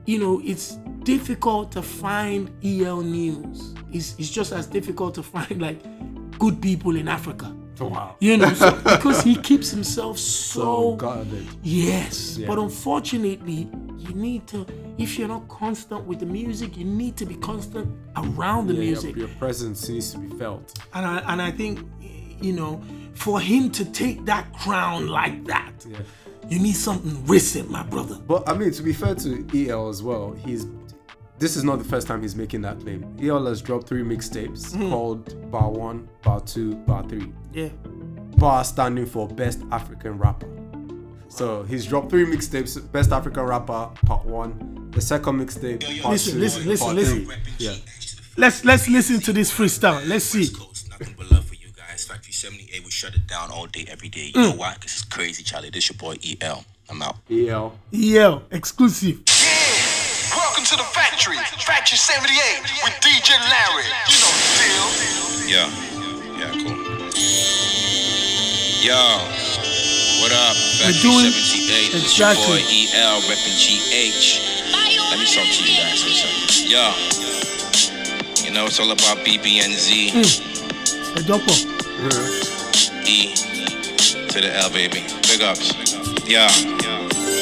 you 0.06 0.18
know, 0.18 0.40
it's 0.44 0.76
difficult 1.04 1.70
to 1.72 1.82
find 1.82 2.50
EL 2.64 3.02
news. 3.02 3.74
It's, 3.92 4.16
it's 4.18 4.30
just 4.30 4.52
as 4.52 4.66
difficult 4.66 5.14
to 5.16 5.22
find 5.22 5.60
like 5.62 5.80
good 6.38 6.60
people 6.60 6.96
in 6.96 7.06
Africa. 7.08 7.54
Wow. 7.80 8.16
You 8.20 8.36
know, 8.38 8.52
so, 8.54 8.70
because 8.82 9.22
he 9.22 9.36
keeps 9.36 9.70
himself 9.70 10.18
so, 10.52 10.60
So 10.62 10.96
guarded. 10.96 11.46
Yes, 11.62 12.38
Yeah. 12.38 12.46
but 12.48 12.58
unfortunately, 12.58 13.68
you 13.98 14.14
need 14.14 14.46
to. 14.48 14.66
If 14.98 15.18
you're 15.18 15.28
not 15.28 15.46
constant 15.48 16.04
with 16.06 16.20
the 16.20 16.26
music, 16.26 16.76
you 16.76 16.84
need 16.84 17.16
to 17.18 17.26
be 17.26 17.34
constant 17.36 17.88
around 18.16 18.66
the 18.68 18.74
Yeah, 18.74 18.80
your- 18.80 18.86
music. 18.92 19.16
Your, 19.16 19.28
presence 19.28 19.88
needs 19.88 20.12
to 20.12 20.18
be 20.18 20.34
felt. 20.38 20.72
And 20.94 21.04
I 21.06 21.18
and 21.32 21.42
I 21.42 21.50
think, 21.50 21.80
you 22.40 22.52
know, 22.52 22.80
for 23.14 23.40
him 23.40 23.70
to 23.72 23.84
take 23.84 24.24
that 24.26 24.52
crown 24.54 25.08
like 25.08 25.44
that, 25.46 25.72
Yeah. 25.88 25.98
you 26.48 26.58
need 26.58 26.76
something 26.76 27.26
recent, 27.26 27.70
my 27.70 27.82
brother. 27.82 28.16
But 28.26 28.48
I 28.48 28.54
mean, 28.56 28.70
to 28.72 28.82
be 28.82 28.92
fair 28.92 29.14
to 29.16 29.46
EL 29.54 29.88
as 29.88 30.02
well, 30.02 30.32
he's 30.44 30.66
this 31.38 31.56
is 31.56 31.64
not 31.64 31.78
the 31.78 31.84
first 31.84 32.06
time 32.06 32.22
he's 32.22 32.34
making 32.36 32.62
that 32.62 32.80
claim. 32.80 33.04
EL 33.20 33.46
has 33.46 33.60
dropped 33.62 33.86
three 33.88 34.02
mixtapes 34.02 34.72
Hmm. 34.74 34.90
called 34.90 35.50
Bar 35.50 35.70
One, 35.70 36.08
Bar 36.22 36.40
Two, 36.40 36.74
Bar 36.76 37.04
Three. 37.08 37.32
Yeah. 37.52 37.68
Bar 38.38 38.64
standing 38.64 39.06
for 39.06 39.26
Best 39.28 39.60
African 39.72 40.18
Rapper. 40.18 40.48
So 41.28 41.62
he's 41.64 41.84
dropped 41.86 42.10
three 42.10 42.24
mixtapes: 42.26 42.80
Best 42.92 43.12
African 43.12 43.42
Rapper, 43.44 43.90
Part 44.06 44.24
One. 44.24 44.88
The 44.92 45.00
second 45.00 45.38
mixtape, 45.40 45.80
Part 46.02 46.12
Listen, 46.12 46.34
Two, 46.34 46.38
listen, 46.40 46.66
listen, 46.68 46.84
Part 46.86 46.96
listen. 46.96 47.24
Three. 47.26 47.36
Yeah. 47.58 47.74
Let's 48.38 48.64
let's 48.64 48.88
listen 48.88 49.20
to 49.20 49.32
this 49.32 49.50
freestyle. 49.52 50.06
Let's 50.08 50.24
see. 50.24 50.48
Nothing 50.90 51.14
but 51.18 51.30
love 51.30 51.44
for 51.44 51.54
you 51.54 51.68
guys. 51.76 52.06
Factory 52.06 52.32
78, 52.32 52.84
we 52.84 52.90
shut 52.90 53.14
it 53.14 53.26
down 53.26 53.50
all 53.50 53.66
day, 53.66 53.84
every 53.88 54.08
day. 54.08 54.30
You 54.34 54.40
know 54.40 54.52
why? 54.52 54.74
Because 54.74 54.92
it's 54.92 55.04
crazy, 55.04 55.42
Charlie. 55.42 55.68
This 55.70 55.90
your 55.90 55.98
boy 55.98 56.16
EL. 56.40 56.64
I'm 56.88 57.02
out. 57.02 57.16
EL. 57.30 57.78
EL, 57.92 58.42
exclusive. 58.50 59.20
Welcome 60.66 60.82
to 60.82 60.90
the 60.90 60.98
factory, 60.98 61.38
Factory 61.62 61.96
78 61.96 62.34
with 62.82 62.94
DJ 62.98 63.38
Larry. 63.38 63.86
You 64.10 64.18
know 64.18 64.34
the 64.34 64.50
deal. 64.58 64.86
Yeah. 65.46 65.70
Yeah, 66.34 66.50
cool. 66.58 66.74
Yo. 68.82 68.98
What 70.20 70.32
up? 70.32 70.56
Factory 70.82 71.02
doing- 71.02 71.30
78. 71.30 71.92
This 71.92 72.02
exactly. 72.02 72.42
your 72.42 72.82
boy 72.82 72.98
EL 72.98 73.20
repping 73.30 73.54
GH. 73.62 74.42
Let 75.10 75.20
me 75.20 75.26
talk 75.26 75.46
to 75.46 75.62
you 75.62 75.78
guys 75.78 76.02
for 76.02 76.10
a 76.10 76.18
second. 76.18 76.66
Yo. 76.66 76.84
You 78.44 78.50
know, 78.50 78.66
it's 78.66 78.80
all 78.80 78.90
about 78.90 79.18
BBNZ. 79.24 80.10
The 81.14 81.20
mm. 81.20 81.26
double. 81.28 81.54
E 83.06 83.34
to 84.30 84.40
the 84.40 84.50
L, 84.56 84.70
baby. 84.70 85.06
Big 85.30 85.42
ups. 85.42 85.70
Yeah. 86.26 86.50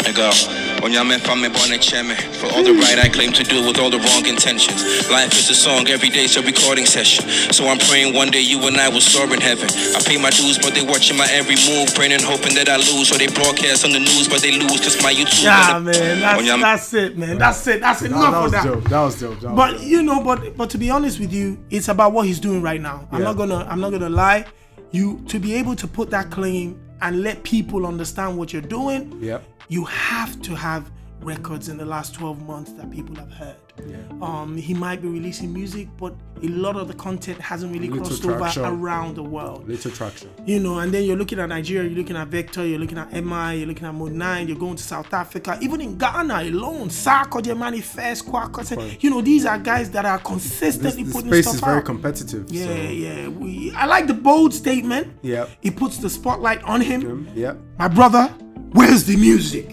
Big 0.04 0.18
up. 0.18 0.63
When 0.84 0.92
y'all 0.92 1.02
men 1.02 1.20
from 1.20 1.40
me, 1.40 1.48
born 1.48 1.72
and 1.72 1.80
chairman. 1.80 2.14
For 2.36 2.44
all 2.52 2.62
the 2.62 2.74
hmm. 2.76 2.84
right 2.84 2.98
I 2.98 3.08
claim 3.08 3.32
to 3.32 3.42
do 3.42 3.64
with 3.66 3.78
all 3.80 3.88
the 3.88 3.96
wrong 3.96 4.26
intentions. 4.28 4.84
Life 5.08 5.32
is 5.32 5.48
a 5.48 5.54
song, 5.54 5.88
every 5.88 6.10
day's 6.10 6.36
a 6.36 6.42
recording 6.42 6.84
session. 6.84 7.24
So 7.56 7.64
I'm 7.68 7.78
praying 7.78 8.12
one 8.14 8.28
day 8.30 8.42
you 8.42 8.60
and 8.68 8.76
I 8.76 8.90
will 8.90 9.00
soar 9.00 9.24
in 9.32 9.40
heaven. 9.40 9.64
I 9.96 10.04
pay 10.04 10.20
my 10.20 10.28
dues, 10.28 10.58
but 10.58 10.74
they 10.74 10.84
watching 10.84 11.16
my 11.16 11.26
every 11.32 11.56
move. 11.72 11.88
Praying 11.94 12.12
and 12.12 12.20
hoping 12.20 12.52
that 12.56 12.68
I 12.68 12.76
lose. 12.76 13.08
So 13.08 13.16
they 13.16 13.28
broadcast 13.28 13.86
on 13.86 13.92
the 13.92 13.98
news, 13.98 14.28
but 14.28 14.42
they 14.42 14.60
lose 14.60 14.76
because 14.76 15.02
my 15.02 15.10
YouTube. 15.10 15.44
Yeah, 15.44 15.78
man. 15.78 16.20
That's 16.20 16.36
When 16.36 16.44
y'all- 16.44 16.58
that's 16.58 16.92
it, 16.92 17.16
man. 17.16 17.38
That's 17.38 17.66
it. 17.66 17.80
That's 17.80 18.00
That, 18.00 18.10
enough 18.10 18.20
that 18.20 18.34
of 18.34 18.42
was 18.42 18.52
that. 18.52 18.64
dope. 18.64 18.84
That 18.84 19.00
was 19.00 19.20
dope. 19.20 19.40
That 19.40 19.50
was 19.52 19.56
But 19.56 19.70
dope. 19.78 19.86
you 19.88 20.02
know, 20.02 20.20
but 20.22 20.54
but 20.54 20.68
to 20.68 20.76
be 20.76 20.90
honest 20.90 21.18
with 21.18 21.32
you, 21.32 21.64
it's 21.70 21.88
about 21.88 22.12
what 22.12 22.26
he's 22.26 22.40
doing 22.40 22.60
right 22.60 22.82
now. 22.82 23.08
I'm 23.10 23.20
Yeah. 23.20 23.32
not 23.32 23.38
gonna 23.38 23.66
I'm 23.70 23.80
not 23.80 23.88
gonna 23.92 24.10
lie. 24.10 24.44
You 24.92 25.24
to 25.28 25.38
be 25.38 25.54
able 25.54 25.76
to 25.76 25.86
put 25.88 26.10
that 26.10 26.30
claim 26.30 26.78
and 27.00 27.22
let 27.22 27.42
people 27.42 27.86
understand 27.86 28.36
what 28.38 28.52
you're 28.52 28.62
doing, 28.62 29.18
Yep. 29.20 29.42
You 29.68 29.84
have 29.84 30.40
to 30.42 30.54
have 30.54 30.90
records 31.20 31.68
in 31.70 31.78
the 31.78 31.84
last 31.86 32.14
12 32.14 32.42
months 32.46 32.72
that 32.72 32.90
people 32.90 33.14
have 33.16 33.30
heard. 33.32 33.56
Yeah. 33.88 33.96
Um, 34.22 34.56
he 34.56 34.72
might 34.74 35.00
be 35.02 35.08
releasing 35.08 35.52
music, 35.52 35.88
but 35.98 36.14
a 36.42 36.48
lot 36.48 36.76
of 36.76 36.86
the 36.86 36.94
content 36.94 37.40
hasn't 37.40 37.72
really 37.72 37.88
Little 37.88 38.04
crossed 38.06 38.22
traction. 38.22 38.64
over 38.64 38.76
around 38.86 39.16
the 39.16 39.22
world 39.22 39.66
Little 39.66 39.90
traction. 39.90 40.30
you 40.46 40.60
know, 40.60 40.78
and 40.78 40.92
then 40.92 41.02
you're 41.04 41.16
looking 41.16 41.40
at 41.40 41.48
Nigeria, 41.48 41.88
you're 41.88 41.98
looking 41.98 42.14
at 42.16 42.28
Vector, 42.28 42.64
you're 42.64 42.78
looking 42.78 42.98
at 42.98 43.10
MI, 43.12 43.54
you're 43.58 43.66
looking 43.66 43.86
at 43.86 43.94
Mode 43.94 44.12
9, 44.12 44.46
you're 44.48 44.56
going 44.58 44.76
to 44.76 44.82
South 44.82 45.12
Africa, 45.12 45.58
even 45.60 45.80
in 45.80 45.96
Ghana 45.98 46.42
alone, 46.42 46.88
Sarkodie 46.88 47.56
Manifest, 47.58 48.26
Kwaw 48.26 48.50
Kese, 48.52 49.02
you 49.02 49.10
know, 49.10 49.20
these 49.22 49.44
are 49.46 49.58
guys 49.58 49.90
that 49.92 50.04
are 50.04 50.18
consistently 50.18 51.02
This, 51.02 51.12
the 51.12 51.18
putting 51.18 51.30
space 51.32 51.44
stuff 51.46 51.54
is 51.56 51.60
very 51.62 51.78
out. 51.78 51.84
competitive. 51.86 52.50
yeah, 52.50 52.66
so. 52.66 52.72
yeah. 52.74 53.28
We 53.28 53.72
I 53.72 53.86
like 53.86 54.06
the 54.06 54.14
bold 54.14 54.52
statement. 54.54 55.08
Yeah. 55.22 55.46
He 55.62 55.70
puts 55.72 55.96
the 55.98 56.10
spotlight 56.10 56.62
on 56.64 56.80
him. 56.80 57.28
Yeah. 57.34 57.54
My 57.78 57.88
brother, 57.88 58.32
where's 58.74 59.04
the 59.04 59.16
music? 59.16 59.66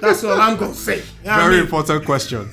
That's 0.00 0.24
all 0.24 0.40
I'm 0.40 0.56
gonna 0.56 0.74
say. 0.74 0.96
You 0.98 1.02
know 1.24 1.30
what 1.30 1.32
I 1.32 1.36
Very 1.42 1.54
mean? 1.56 1.64
important 1.64 2.04
question. 2.06 2.44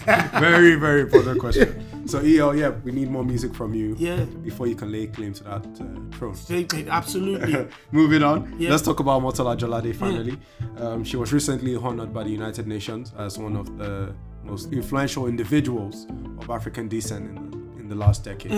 very, 0.48 0.76
very 0.76 1.02
important 1.02 1.40
question. 1.40 1.86
So 2.08 2.20
EL, 2.20 2.56
yeah, 2.56 2.70
we 2.84 2.92
need 2.92 3.10
more 3.10 3.24
music 3.24 3.54
from 3.54 3.74
you. 3.76 3.96
Yeah. 4.00 4.24
Before 4.50 4.66
you 4.68 4.76
can 4.76 4.92
lay 4.92 5.06
claim 5.08 5.32
to 5.34 5.44
that 5.44 5.66
uh, 5.66 6.18
throne. 6.18 6.88
Absolutely. 6.90 7.68
Moving 7.92 8.24
on, 8.24 8.56
Yeah. 8.58 8.72
let's 8.72 8.82
talk 8.82 9.00
about 9.00 9.22
Motola 9.22 9.56
Jalade 9.56 9.96
finally. 9.96 10.36
Um, 10.78 11.04
she 11.04 11.18
was 11.18 11.32
recently 11.32 11.76
honored 11.76 12.12
by 12.14 12.24
the 12.24 12.32
United 12.32 12.66
Nations 12.68 13.14
as 13.18 13.38
one 13.38 13.56
of 13.56 13.78
the 13.78 14.14
most 14.44 14.74
influential 14.74 15.28
individuals 15.28 16.08
of 16.40 16.50
African 16.50 16.88
descent 16.88 17.26
in 17.38 17.52
the, 17.52 17.58
in 17.82 17.90
the 17.90 17.96
last 17.96 18.24
decade. 18.24 18.52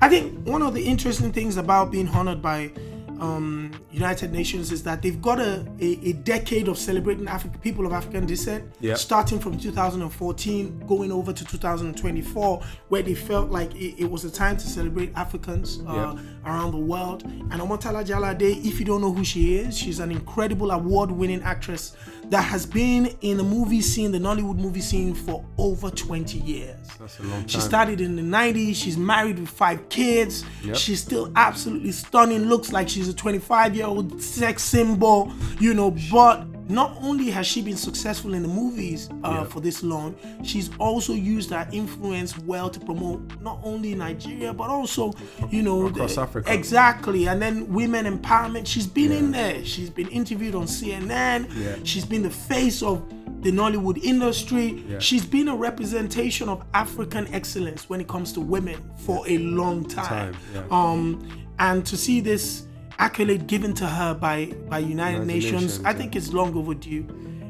I 0.00 0.08
think 0.08 0.44
one 0.46 0.62
of 0.62 0.74
the 0.74 0.84
interesting 0.84 1.32
things 1.32 1.56
about 1.58 1.92
being 1.92 2.08
honored 2.08 2.42
by 2.42 2.72
um, 3.20 3.72
United 3.90 4.32
Nations 4.32 4.72
is 4.72 4.82
that 4.84 5.02
they've 5.02 5.20
got 5.20 5.40
a, 5.40 5.64
a, 5.80 6.08
a 6.08 6.12
decade 6.12 6.68
of 6.68 6.78
celebrating 6.78 7.26
African 7.28 7.58
people 7.60 7.86
of 7.86 7.92
African 7.92 8.26
descent, 8.26 8.64
Yeah. 8.80 8.94
starting 8.94 9.38
from 9.38 9.58
2014, 9.58 10.84
going 10.86 11.10
over 11.12 11.32
to 11.32 11.44
2024, 11.44 12.62
where 12.88 13.02
they 13.02 13.14
felt 13.14 13.50
like 13.50 13.74
it, 13.74 13.94
it 13.98 14.10
was 14.10 14.24
a 14.24 14.30
time 14.30 14.56
to 14.56 14.66
celebrate 14.66 15.12
Africans 15.14 15.80
uh, 15.88 15.92
Yeah. 15.92 16.18
around 16.44 16.72
the 16.72 16.78
world. 16.78 17.22
And 17.24 17.52
Omotola 17.52 18.04
Jalade, 18.04 18.64
if 18.64 18.78
you 18.78 18.84
don't 18.84 19.00
know 19.00 19.12
who 19.12 19.24
she 19.24 19.56
is, 19.56 19.76
she's 19.76 20.00
an 20.00 20.10
incredible 20.10 20.70
award-winning 20.70 21.42
actress 21.42 21.96
that 22.30 22.42
has 22.42 22.66
been 22.66 23.06
in 23.20 23.36
the 23.36 23.42
movie 23.42 23.80
scene, 23.80 24.12
the 24.12 24.18
Nollywood 24.18 24.56
movie 24.56 24.80
scene, 24.80 25.14
for 25.14 25.44
over 25.58 25.90
20 25.90 26.38
years. 26.38 26.76
That's 26.98 27.18
a 27.20 27.22
long 27.22 27.46
She 27.46 27.60
started 27.60 28.00
in 28.00 28.16
the 28.16 28.22
90s. 28.22 28.74
She's 28.74 28.96
married 28.96 29.38
with 29.38 29.48
five 29.48 29.88
kids. 29.88 30.44
Yep. 30.64 30.76
She's 30.76 31.00
still 31.00 31.30
absolutely 31.36 31.92
stunning. 31.92 32.48
Looks 32.48 32.72
like 32.72 32.88
she's 32.88 33.08
a 33.08 33.14
25 33.14 33.76
year 33.76 33.86
old 33.86 34.20
sex 34.20 34.62
symbol, 34.62 35.32
you 35.60 35.74
know. 35.74 35.94
But 36.10 36.46
not 36.68 36.96
only 37.00 37.30
has 37.30 37.46
she 37.46 37.62
been 37.62 37.76
successful 37.76 38.34
in 38.34 38.42
the 38.42 38.48
movies 38.48 39.08
uh, 39.24 39.40
Yep. 39.42 39.50
for 39.52 39.60
this 39.60 39.82
long, 39.82 40.16
she's 40.42 40.70
also 40.78 41.12
used 41.12 41.50
her 41.50 41.66
influence 41.72 42.36
well 42.38 42.68
to 42.70 42.80
promote 42.80 43.20
not 43.40 43.60
only 43.62 43.94
Nigeria 43.94 44.52
but 44.52 44.68
also, 44.68 45.12
you 45.50 45.62
know, 45.62 45.86
Across 45.86 46.16
the- 46.16 46.20
Africa. 46.22 46.52
Exactly. 46.52 47.28
And 47.28 47.40
then 47.40 47.68
women 47.72 48.04
empowerment. 48.18 48.66
She's 48.66 48.86
been 48.86 49.12
in 49.12 49.30
there. 49.30 49.64
She's 49.64 49.90
been 49.90 50.08
interviewed 50.08 50.54
on 50.54 50.64
CNN. 50.66 51.48
Yeah. 51.56 51.76
She's 51.84 52.04
been 52.04 52.22
the 52.22 52.30
face 52.30 52.82
of 52.82 53.02
the 53.42 53.52
Nollywood 53.52 54.02
industry. 54.02 54.84
Yeah. 54.88 54.98
She's 54.98 55.24
been 55.24 55.48
a 55.48 55.54
representation 55.54 56.48
of 56.48 56.64
African 56.74 57.32
excellence 57.32 57.88
when 57.88 58.00
it 58.00 58.08
comes 58.08 58.32
to 58.32 58.40
women 58.40 58.82
for 59.04 59.22
a 59.28 59.38
long 59.38 59.84
time. 59.84 60.32
Time, 60.32 60.36
yeah. 60.54 60.62
Um, 60.70 61.46
and 61.58 61.86
to 61.86 61.96
see 61.96 62.20
this 62.20 62.65
accolade 62.98 63.46
given 63.46 63.74
to 63.74 63.86
her 63.86 64.14
by 64.14 64.46
by 64.68 64.78
United, 64.78 64.88
United 64.88 65.26
Nations, 65.26 65.62
Nations, 65.62 65.84
I 65.84 65.92
think 65.92 66.16
it's 66.16 66.32
long 66.32 66.56
overdue. 66.56 67.06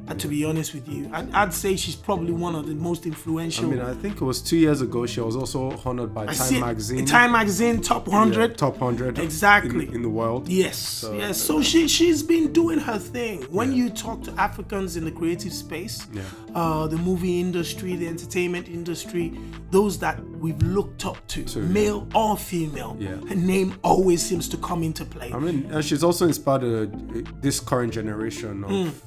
And 0.09 0.21
to 0.21 0.29
be 0.29 0.45
honest 0.45 0.73
with 0.73 0.89
you, 0.89 1.11
I'd, 1.13 1.33
I'd 1.33 1.53
say 1.53 1.75
she's 1.77 1.97
probably 1.97 2.33
one 2.33 2.55
of 2.55 2.67
the 2.67 2.75
most 2.75 3.07
influential. 3.07 3.65
I 3.67 3.69
mean, 3.69 3.81
I 3.81 3.93
think 3.95 4.17
it 4.17 4.21
was 4.25 4.41
two 4.41 4.57
years 4.57 4.81
ago. 4.81 5.05
She 5.07 5.21
was 5.21 5.35
also 5.35 5.77
honored 5.85 6.15
by 6.15 6.23
I 6.23 6.27
Time 6.27 6.35
see- 6.35 6.61
Magazine. 6.61 7.05
Time 7.07 7.33
Magazine 7.33 7.81
top 7.81 8.07
100. 8.07 8.51
yeah, 8.51 8.57
top 8.57 8.79
100 8.79 9.19
Exactly. 9.19 9.89
in, 9.89 9.95
in 9.97 10.03
the 10.03 10.09
world. 10.09 10.49
Yes, 10.49 11.05
yes. 11.13 11.41
So 11.41 11.61
she 11.61 11.89
she's 11.89 12.23
been 12.23 12.53
doing 12.53 12.79
her 12.79 12.99
thing. 12.99 13.43
When 13.45 13.73
you 13.73 13.91
talk 13.91 14.23
to 14.25 14.33
Africans 14.35 14.97
in 14.97 15.05
the 15.05 15.11
creative 15.13 15.53
space, 15.53 16.07
Yeah. 16.13 16.23
uh, 16.55 16.87
the 16.87 16.99
movie 16.99 17.41
industry, 17.41 17.97
the 17.97 18.07
entertainment 18.09 18.69
industry, 18.69 19.33
those 19.73 19.99
that 19.99 20.23
we've 20.39 20.61
looked 20.63 21.05
up 21.05 21.19
to, 21.29 21.45
male 21.63 22.07
or 22.15 22.37
female, 22.37 22.97
Yeah. 23.01 23.17
her 23.29 23.35
name 23.35 23.75
always 23.83 24.23
seems 24.23 24.49
to 24.51 24.57
come 24.59 24.83
into 24.85 25.05
play. 25.05 25.33
I 25.33 25.39
mean, 25.41 25.67
and 25.73 25.85
she's 25.85 26.05
also 26.05 26.27
inspired 26.27 26.63
uh, 26.65 27.23
this 27.41 27.59
current 27.59 27.93
generation 27.93 28.63
of 28.65 29.03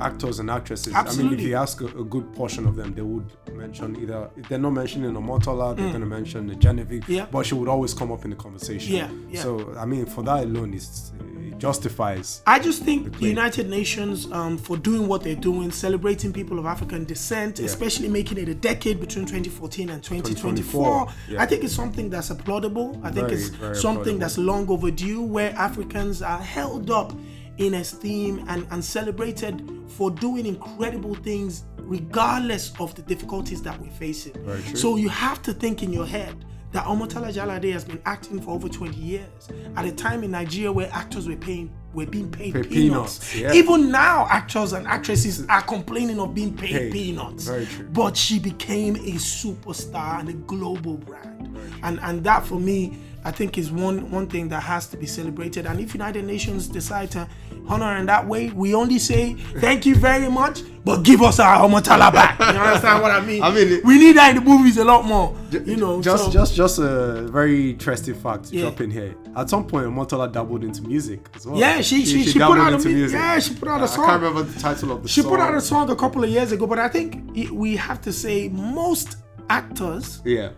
actors 0.00 0.38
and 0.38 0.50
actresses. 0.50 0.94
I 0.94 1.04
mean, 1.14 1.34
if. 1.34 1.40
You 1.40 1.56
ask 1.56 1.80
a, 1.80 1.86
a 1.86 2.04
good 2.04 2.32
portion 2.34 2.66
of 2.66 2.76
them, 2.76 2.94
they 2.94 3.02
would 3.02 3.32
mention 3.52 3.96
either 3.96 4.30
if 4.36 4.48
they're 4.48 4.58
not 4.58 4.70
mentioning 4.70 5.12
Omotola, 5.12 5.76
they're 5.76 5.88
going 5.88 6.00
to 6.00 6.06
mention 6.06 6.46
the 6.46 6.54
Genevieve. 6.54 7.08
Yeah. 7.08 7.26
but 7.30 7.46
she 7.46 7.54
would 7.54 7.68
always 7.68 7.94
come 7.94 8.12
up 8.12 8.24
in 8.24 8.30
the 8.30 8.36
conversation. 8.36 8.94
Yeah, 8.94 9.10
yeah. 9.28 9.42
So, 9.42 9.74
I 9.76 9.84
mean, 9.84 10.06
for 10.06 10.22
that 10.24 10.44
alone, 10.44 10.74
it's, 10.74 11.12
it 11.40 11.58
justifies. 11.58 12.42
I 12.46 12.58
just 12.58 12.82
think 12.82 13.04
the 13.04 13.10
claim. 13.10 13.30
United 13.30 13.68
Nations, 13.68 14.30
um, 14.32 14.58
for 14.58 14.76
doing 14.76 15.08
what 15.08 15.22
they're 15.22 15.34
doing, 15.34 15.70
celebrating 15.70 16.32
people 16.32 16.58
of 16.58 16.66
African 16.66 17.04
descent, 17.04 17.58
especially 17.58 18.08
making 18.08 18.38
it 18.38 18.48
a 18.48 18.54
decade 18.54 19.00
between 19.00 19.26
2014 19.26 19.90
and 19.90 20.02
2024, 20.02 21.06
2024, 21.06 21.34
yeah. 21.34 21.42
I 21.42 21.46
think 21.46 21.64
it's 21.64 21.74
something 21.74 22.10
that's 22.10 22.30
applaudable. 22.30 23.00
I 23.02 23.10
think 23.10 23.28
Very, 23.28 23.72
it's 23.72 23.80
something 23.80 24.16
applaudable. 24.16 24.20
that's 24.20 24.38
long 24.38 24.68
overdue, 24.68 25.22
where 25.22 25.52
Africans 25.56 26.22
are 26.22 26.38
held 26.38 26.90
up 26.90 27.12
in 27.60 27.74
esteem 27.74 28.42
and, 28.48 28.66
and 28.70 28.82
celebrated 28.84 29.62
for 29.86 30.10
doing 30.10 30.46
incredible 30.46 31.14
things, 31.14 31.64
regardless 31.78 32.72
of 32.80 32.94
the 32.94 33.02
difficulties 33.02 33.62
that 33.62 33.78
we're 33.80 33.90
facing. 33.90 34.34
So 34.74 34.96
you 34.96 35.10
have 35.10 35.42
to 35.42 35.52
think 35.52 35.82
in 35.82 35.92
your 35.92 36.06
head 36.06 36.44
that 36.72 36.84
Omotola 36.84 37.32
Jalade 37.34 37.72
has 37.72 37.84
been 37.84 38.00
acting 38.06 38.40
for 38.40 38.52
over 38.52 38.68
20 38.68 38.96
years. 38.96 39.48
At 39.76 39.84
a 39.84 39.92
time 39.92 40.22
in 40.24 40.30
Nigeria 40.30 40.72
where 40.72 40.88
actors 40.92 41.28
were 41.28 41.36
paying 41.36 41.70
were 41.92 42.06
being 42.06 42.30
paid 42.30 42.54
Pay 42.54 42.62
peanuts. 42.62 43.18
peanuts, 43.32 43.36
yeah. 43.36 43.52
Even 43.52 43.90
now, 43.90 44.24
actors 44.30 44.72
and 44.72 44.86
actresses 44.86 45.44
are 45.48 45.62
complaining 45.62 46.20
of 46.20 46.32
being 46.32 46.56
paid 46.56 46.70
Paid. 46.70 46.92
peanuts. 46.92 47.50
But 47.92 48.16
she 48.16 48.38
became 48.38 48.94
a 48.94 49.14
superstar 49.18 50.20
and 50.20 50.28
a 50.28 50.32
global 50.34 50.96
brand. 50.96 51.58
And 51.82 51.98
and 52.00 52.22
that 52.24 52.46
for 52.46 52.60
me, 52.60 52.96
I 53.24 53.30
think 53.30 53.58
is 53.58 53.70
one 53.70 54.10
one 54.10 54.26
thing 54.26 54.48
that 54.48 54.62
has 54.62 54.86
to 54.88 54.96
be 54.96 55.06
celebrated. 55.06 55.66
And 55.66 55.78
if 55.78 55.92
United 55.94 56.24
Nations 56.24 56.68
decide 56.68 57.10
to 57.12 57.28
honor 57.68 57.96
in 57.98 58.06
that 58.06 58.26
way, 58.26 58.48
we 58.50 58.74
only 58.74 58.98
say 58.98 59.34
thank 59.58 59.84
you 59.84 59.94
very 59.94 60.28
much, 60.30 60.62
but 60.84 61.02
give 61.02 61.20
us 61.20 61.38
our 61.38 61.68
Omotola 61.68 62.12
back. 62.12 62.38
You 62.40 62.46
understand 62.46 63.02
what 63.02 63.10
I 63.10 63.20
mean? 63.20 63.42
I 63.42 63.50
mean, 63.54 63.80
we 63.84 63.98
need 63.98 64.16
that 64.16 64.30
in 64.30 64.42
the 64.42 64.50
movies 64.50 64.78
a 64.78 64.84
lot 64.84 65.04
more. 65.04 65.36
You 65.52 65.76
know, 65.76 66.00
just 66.00 66.24
so- 66.26 66.30
just 66.30 66.54
just 66.54 66.78
a 66.78 67.28
very 67.30 67.70
interesting 67.70 68.14
fact 68.14 68.44
to 68.46 68.54
Yeah. 68.56 68.62
drop 68.62 68.80
in 68.80 68.90
here. 68.90 69.14
At 69.36 69.50
some 69.50 69.66
point, 69.66 69.86
Motola 69.88 70.32
dabbled 70.32 70.64
into 70.64 70.82
music 70.82 71.28
as 71.34 71.46
well. 71.46 71.58
Yeah, 71.58 71.80
she- 71.82 72.04
she- 72.06 72.24
she 72.24 72.38
put 72.38 72.58
out 72.58 72.72
a 72.72 72.78
music. 72.88 73.18
yeah, 73.18 73.38
she 73.38 73.54
put 73.54 73.68
out 73.68 73.82
a 73.82 73.88
song. 73.88 74.04
I 74.04 74.08
can't 74.08 74.22
remember 74.22 74.42
the 74.50 74.58
title 74.60 74.92
of 74.92 75.02
the 75.02 75.08
She 75.08 75.20
song. 75.20 75.30
put 75.30 75.40
out 75.40 75.54
a 75.54 75.60
song 75.60 75.90
a 75.90 75.96
couple 75.96 76.24
of 76.24 76.30
years 76.30 76.52
ago, 76.52 76.66
but 76.66 76.78
I 76.78 76.88
think 76.88 77.08
it, 77.36 77.50
we 77.50 77.76
have 77.76 78.00
to 78.02 78.12
say 78.12 78.48
most 78.48 79.16
actors 79.50 80.22
Yeah, 80.24 80.50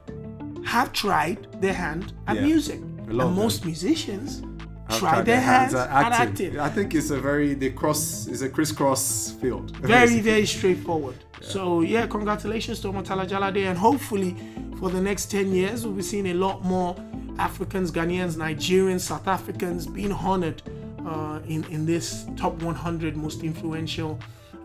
have 0.64 0.92
tried 0.92 1.47
their 1.61 1.75
hand 1.75 2.12
at 2.26 2.37
Yeah. 2.37 2.42
music, 2.45 2.81
A 3.09 3.12
lot 3.12 3.26
and 3.28 3.38
of 3.38 3.45
most 3.45 3.64
musicians 3.64 4.42
I've 4.88 4.99
try 4.99 5.11
tried 5.12 5.26
their 5.26 5.40
hands 5.40 5.75
at 5.75 5.88
at 5.90 6.12
acting. 6.12 6.59
I 6.59 6.69
think 6.69 6.95
it's 6.95 7.11
a 7.11 7.21
very 7.21 7.54
the 7.54 7.71
cross 7.71 8.26
is 8.26 8.42
a 8.42 8.49
crisscross 8.49 9.31
field. 9.40 9.76
Very, 9.83 10.21
very 10.21 10.47
straightforward. 10.47 11.16
So 11.40 11.81
yeah, 11.81 12.07
congratulations 12.07 12.81
to 12.81 12.88
Omotola 12.88 13.26
Jalade, 13.26 13.66
and 13.71 13.78
hopefully 13.78 14.37
for 14.78 14.90
the 14.90 15.00
next 15.00 15.31
ten 15.31 15.52
years 15.52 15.85
we'll 15.85 15.95
be 15.95 16.02
seeing 16.02 16.26
a 16.28 16.35
lot 16.35 16.62
more 16.64 16.95
Africans, 17.38 17.90
Ghanaians, 17.90 18.37
Nigerians, 18.37 19.00
South 19.00 19.26
Africans 19.26 19.87
being 19.87 20.12
honored 20.12 20.62
uh, 21.07 21.40
in 21.47 21.64
in 21.71 21.87
this 21.87 22.26
top 22.37 22.54
100 22.62 23.16
most 23.16 23.42
influential 23.42 24.19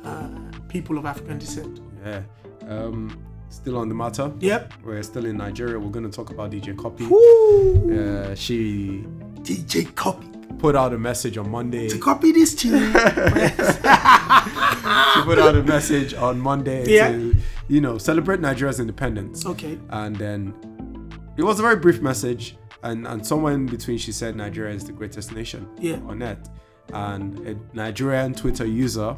uh, 0.05 0.27
people 0.67 0.97
of 0.97 1.05
African 1.05 1.37
descent. 1.39 1.79
Yeah. 2.05 2.21
Um, 2.67 3.17
still 3.49 3.77
on 3.77 3.89
the 3.89 3.95
matter. 3.95 4.31
Yep. 4.39 4.73
We're 4.83 5.03
still 5.03 5.25
in 5.25 5.37
Nigeria. 5.37 5.79
We're 5.79 5.89
going 5.91 6.09
to 6.09 6.15
talk 6.15 6.29
about 6.29 6.51
DJ 6.51 6.75
Cuppy. 6.75 7.07
Woo! 7.09 7.99
Uh, 7.99 8.35
she 8.35 9.05
DJ 9.41 9.85
Cuppy. 9.93 10.59
put 10.59 10.75
out 10.75 10.93
a 10.93 10.97
message 10.97 11.37
on 11.37 11.49
Monday. 11.49 11.87
To 11.89 11.97
copy 11.99 12.31
this 12.31 12.55
tune. 12.55 12.93
she 12.93 12.99
put 15.23 15.39
out 15.39 15.55
a 15.55 15.63
message 15.65 16.13
on 16.13 16.39
Monday 16.39 16.85
Yeah. 16.87 17.09
to, 17.11 17.35
you 17.67 17.81
know, 17.81 17.97
celebrate 17.97 18.39
Nigeria's 18.39 18.79
independence. 18.79 19.45
Okay. 19.45 19.77
And 19.89 20.15
then 20.15 20.53
it 21.37 21.43
was 21.43 21.59
a 21.59 21.61
very 21.61 21.75
brief 21.75 22.01
message, 22.01 22.57
and 22.83 23.05
and 23.07 23.25
somewhere 23.25 23.53
in 23.53 23.65
between 23.67 23.97
she 23.97 24.11
said 24.11 24.35
Nigeria 24.35 24.73
is 24.73 24.85
the 24.85 24.93
greatest 24.93 25.31
nation 25.33 25.67
Yeah. 25.79 25.97
on 26.07 26.23
earth, 26.23 26.49
and 26.93 27.39
a 27.47 27.55
Nigerian 27.75 28.33
Twitter 28.33 28.65
user 28.65 29.15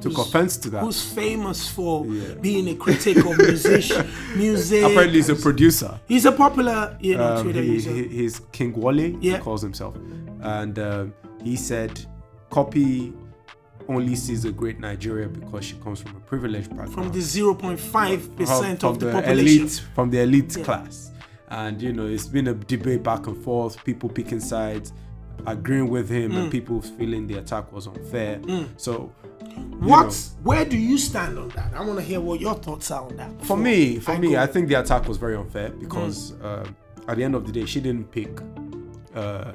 took 0.00 0.18
offense 0.18 0.56
to 0.58 0.70
that. 0.70 0.80
Who's 0.82 1.02
famous 1.02 1.68
for 1.68 2.04
Yeah. 2.06 2.34
being 2.40 2.68
a 2.68 2.74
critic 2.74 3.18
of 3.18 3.36
music, 3.38 3.84
music. 4.36 4.82
Apparently, 4.84 5.18
he's 5.18 5.28
a 5.28 5.34
producer. 5.36 5.98
He's 6.06 6.24
a 6.26 6.32
popular, 6.32 6.96
you 7.00 7.16
know, 7.16 7.36
Um, 7.36 7.42
Twitter 7.44 7.62
he, 7.62 7.72
user. 7.72 7.90
he- 7.90 8.08
he's 8.08 8.40
King 8.52 8.72
Wale, 8.74 9.00
Yeah. 9.20 9.36
he 9.36 9.38
calls 9.42 9.62
himself. 9.62 9.94
And 10.42 10.78
um, 10.78 11.14
he 11.42 11.56
said, 11.56 11.98
Cuppy 12.50 13.12
only 13.88 14.16
sees 14.16 14.44
a 14.44 14.52
great 14.52 14.80
Nigeria 14.80 15.28
because 15.28 15.64
she 15.64 15.74
comes 15.76 16.00
from 16.00 16.16
a 16.16 16.20
privileged 16.20 16.70
background. 16.70 16.92
from 16.94 17.08
the 17.12 17.20
0.5% 17.20 18.80
from 18.80 18.88
of 18.90 18.98
the, 18.98 19.06
the 19.06 19.12
population. 19.12 19.58
elite 19.62 19.82
from 19.94 20.10
the 20.10 20.20
elite 20.22 20.56
class 20.64 21.12
and 21.48 21.80
you 21.80 21.92
know 21.92 22.06
it's 22.06 22.26
been 22.26 22.48
a 22.48 22.54
debate 22.54 23.04
back 23.04 23.28
and 23.28 23.36
forth 23.44 23.82
people 23.84 24.08
picking 24.08 24.40
sides 24.40 24.92
agreeing 25.46 25.88
with 25.88 26.08
him 26.08 26.32
Mm. 26.32 26.36
and 26.42 26.50
people 26.50 26.80
feeling 26.80 27.28
the 27.28 27.38
attack 27.38 27.72
was 27.72 27.86
unfair 27.86 28.40
so 28.76 29.12
What's 29.78 30.34
where 30.42 30.64
do 30.64 30.76
you 30.76 30.98
stand 30.98 31.38
on 31.38 31.48
that? 31.50 31.72
I 31.74 31.80
want 31.84 31.98
to 31.98 32.04
hear 32.04 32.20
what 32.20 32.40
your 32.40 32.54
thoughts 32.54 32.90
are 32.90 33.04
on 33.04 33.16
that. 33.16 33.30
for 33.44 33.56
me 33.56 33.98
for 33.98 34.16
me 34.18 34.32
go. 34.32 34.40
i 34.42 34.46
think 34.46 34.68
the 34.68 34.74
attack 34.74 35.06
was 35.08 35.16
very 35.18 35.36
unfair 35.36 35.70
because 35.70 36.32
Mm. 36.32 36.44
uh, 36.44 37.10
at 37.10 37.16
the 37.16 37.24
end 37.24 37.34
of 37.34 37.46
the 37.46 37.52
day 37.52 37.64
she 37.66 37.80
didn't 37.80 38.10
pick 38.10 38.40
uh, 39.14 39.52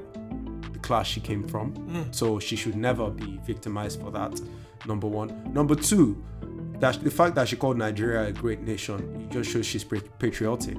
the 0.74 0.80
class 0.82 1.08
she 1.08 1.20
came 1.20 1.48
from 1.48 1.74
Mm. 1.74 2.14
so 2.16 2.40
she 2.40 2.56
should 2.56 2.76
never 2.76 3.10
be 3.10 3.40
victimized 3.46 4.00
for 4.02 4.12
that 4.12 4.40
number 4.88 5.08
one 5.08 5.30
number 5.54 5.76
two 5.76 6.16
that 6.82 7.02
the 7.04 7.12
fact 7.12 7.36
that 7.36 7.48
she 7.48 7.56
called 7.56 7.78
nigeria 7.78 8.28
a 8.28 8.32
great 8.32 8.62
nation 8.62 8.98
it 9.22 9.32
just 9.32 9.50
shows 9.50 9.66
she's 9.66 9.84
patriotic 10.20 10.78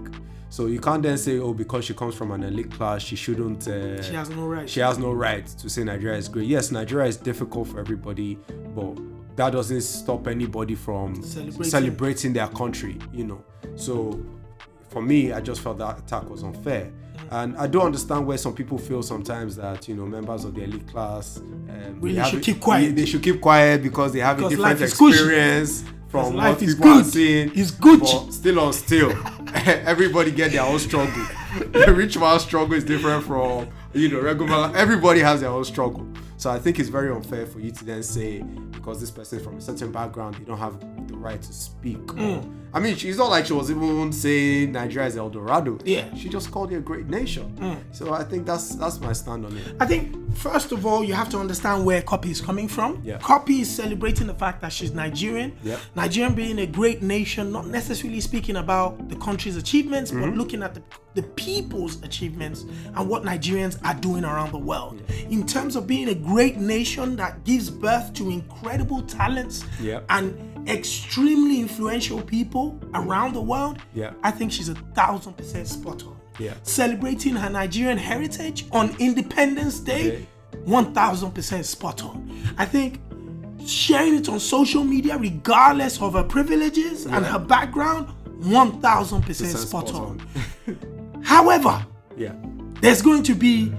so 0.48 0.66
you 0.66 0.78
can't 0.78 1.02
then 1.02 1.16
say 1.16 1.38
oh 1.38 1.54
because 1.54 1.86
she 1.86 1.94
comes 1.94 2.14
from 2.14 2.30
an 2.30 2.42
elite 2.42 2.70
class 2.70 3.00
she 3.02 3.16
shouldn't 3.16 3.66
uh, 3.68 4.02
she 4.02 4.12
has 4.12 4.28
no 4.28 4.46
right. 4.46 4.68
she 4.68 4.80
has 4.80 4.98
no 4.98 5.10
right 5.10 5.46
to 5.46 5.70
say 5.70 5.82
Nigeria 5.82 6.18
is 6.18 6.28
great. 6.28 6.46
Yes, 6.46 6.70
Nigeria 6.70 7.06
is 7.06 7.16
difficult 7.16 7.68
for 7.68 7.80
everybody, 7.80 8.38
but 8.74 8.98
that 9.36 9.50
doesn't 9.52 9.80
stop 9.80 10.28
anybody 10.28 10.74
from 10.74 11.22
Celebrating. 11.22 11.64
celebrating, 11.64 12.32
their 12.34 12.48
country, 12.48 12.98
you 13.12 13.24
know. 13.24 13.42
So 13.76 14.22
for 14.90 15.00
me, 15.00 15.32
I 15.32 15.40
just 15.40 15.62
felt 15.62 15.78
that 15.78 15.98
attack 16.00 16.28
was 16.28 16.42
unfair. 16.42 16.92
And 17.31 17.57
I 17.57 17.66
do 17.66 17.81
understand 17.81 18.27
where 18.27 18.37
some 18.38 18.55
people 18.55 18.79
feel 18.79 19.03
sometimes 19.03 19.57
that 19.57 19.88
you 19.88 19.94
know 19.94 20.05
members 20.05 20.44
of 20.44 20.55
the 20.55 20.64
elite 20.64 20.87
class 20.88 21.38
um, 21.38 21.98
Really 22.01 22.16
they 22.16 22.29
should 22.29 22.42
keep 22.42 22.61
quiet. 22.61 22.96
They, 22.96 23.07
should 23.07 23.22
keep 23.22 23.40
quiet 23.40 23.83
because 23.83 24.12
they 24.12 24.20
have 24.20 24.37
Because 24.37 24.53
a 24.53 24.57
different 24.57 24.81
life 24.81 24.83
is 24.83 24.94
cushy. 24.94 25.14
experience 25.14 25.85
from 26.09 26.35
life 26.35 26.57
what 26.57 26.62
is 26.62 26.75
people 26.75 26.90
are 26.90 27.05
seeing. 27.05 27.53
It's. 27.55 27.70
But 27.70 28.33
still 28.33 28.61
on 28.61 28.72
still, 28.72 29.12
everybody 29.55 30.31
get 30.31 30.53
their 30.53 30.62
own 30.62 30.79
struggle. 30.79 31.25
the 31.72 31.92
rich 31.94 32.18
man's 32.18 32.42
struggle 32.42 32.75
is 32.75 32.85
different 32.85 33.25
from 33.25 33.68
you 33.94 34.09
know 34.09 34.20
regular. 34.20 34.70
Everybody 34.77 35.20
has 35.20 35.40
their 35.40 35.51
own 35.51 35.64
struggle. 35.64 36.07
So 36.37 36.51
I 36.51 36.59
think 36.59 36.81
it's 36.81 36.88
very 36.88 37.11
unfair 37.11 37.46
for 37.46 37.61
you 37.61 37.70
to 37.70 37.85
then 37.85 38.03
say 38.03 38.42
because 38.72 39.01
this 39.01 39.11
person 39.11 39.38
is 39.38 39.44
from 39.44 39.59
a 39.59 39.61
certain 39.61 39.92
background, 39.92 40.35
they 40.35 40.44
don't 40.44 40.59
have 40.59 40.81
the 41.07 41.14
right 41.16 41.40
to 41.40 41.53
speak. 41.53 41.98
Mm. 41.98 42.62
I 42.74 42.80
mean, 42.80 42.96
she's 42.96 43.18
not 43.18 43.28
like 43.30 43.46
she 43.46 43.52
was 43.52 43.70
even 43.70 44.12
saying 44.12 44.72
Nigeria 44.72 45.06
is 45.08 45.16
El 45.16 45.28
Dorado. 45.30 45.78
Yeah. 45.85 46.02
Mm. 46.08 46.16
she 46.18 46.28
just 46.28 46.50
called 46.50 46.72
it 46.72 46.76
a 46.76 46.80
great 46.80 47.06
nation. 47.08 47.54
So 47.92 48.12
I 48.14 48.24
think 48.24 48.46
that's 48.46 48.74
that's 48.76 48.98
my 49.00 49.12
stand 49.12 49.44
on 49.44 49.56
it. 49.56 49.76
I 49.78 49.87
think 49.87 50.35
first 50.37 50.72
of 50.72 50.87
all, 50.87 51.04
you 51.04 51.12
have 51.12 51.28
to 51.30 51.38
understand 51.38 51.85
where 51.85 52.00
Cuppy 52.02 52.30
is 52.30 52.40
coming 52.40 52.68
from. 52.68 53.02
Yeah. 53.04 53.18
Cuppy 53.18 53.61
is 53.61 53.70
celebrating 53.70 54.26
the 54.26 54.35
fact 54.35 54.62
that 54.62 54.72
she's 54.72 54.92
Nigerian. 54.92 55.54
Yeah. 55.62 55.78
Nigerian 55.94 56.35
being 56.35 56.58
a 56.61 56.66
great 56.66 57.02
nation, 57.02 57.52
not 57.52 57.66
necessarily 57.66 58.20
speaking 58.20 58.56
about 58.56 59.08
the 59.08 59.16
country's 59.16 59.56
achievements, 59.56 60.11
Mm-hmm. 60.11 60.20
but 60.30 60.35
looking 60.38 60.62
at 60.62 60.74
the, 60.74 60.82
the 61.14 61.22
people's 61.22 62.02
achievements 62.02 62.64
and 62.96 63.08
what 63.08 63.22
Nigerians 63.22 63.78
are 63.85 63.94
doing 64.00 64.24
around 64.24 64.50
the 64.52 64.58
world. 64.58 65.02
In 65.28 65.46
terms 65.46 65.76
of 65.76 65.87
being 65.87 66.08
a 66.08 66.14
great 66.14 66.56
nation 66.56 67.16
that 67.16 67.44
gives 67.44 67.68
birth 67.68 68.14
to 68.14 68.30
incredible 68.30 69.02
talents 69.02 69.64
Yeah. 69.80 70.00
and 70.08 70.35
extremely 70.68 71.61
influential 71.61 72.20
people 72.22 72.79
around 72.94 73.35
the 73.35 73.40
world, 73.40 73.79
Yeah. 73.94 74.12
I 74.22 74.31
think 74.31 74.53
she's 74.53 74.68
a 74.68 74.75
thousand 74.94 75.35
percent 75.37 75.68
spot 75.68 76.03
on. 76.05 76.16
Yeah. 76.38 76.55
Celebrating 76.62 77.35
her 77.37 77.51
Nigerian 77.51 77.98
heritage 77.98 78.66
on 78.72 78.94
Independence 78.98 79.79
Day, 79.81 80.27
1000% 80.66 81.64
spot 81.64 82.03
on. 82.03 82.31
I 82.59 82.64
think 82.64 83.01
sharing 83.66 84.14
it 84.14 84.29
on 84.29 84.40
social 84.40 84.83
media, 84.85 85.16
regardless 85.18 86.01
of 86.01 86.14
her 86.14 86.25
privileges 86.25 87.07
and 87.07 87.25
her 87.25 87.38
background, 87.38 88.09
1000% 88.40 89.57
spot 89.57 89.94
on. 89.94 90.20
However, 91.22 91.85
Yeah, 92.16 92.35
there's 92.81 93.01
going 93.03 93.22
to 93.25 93.35
be 93.35 93.72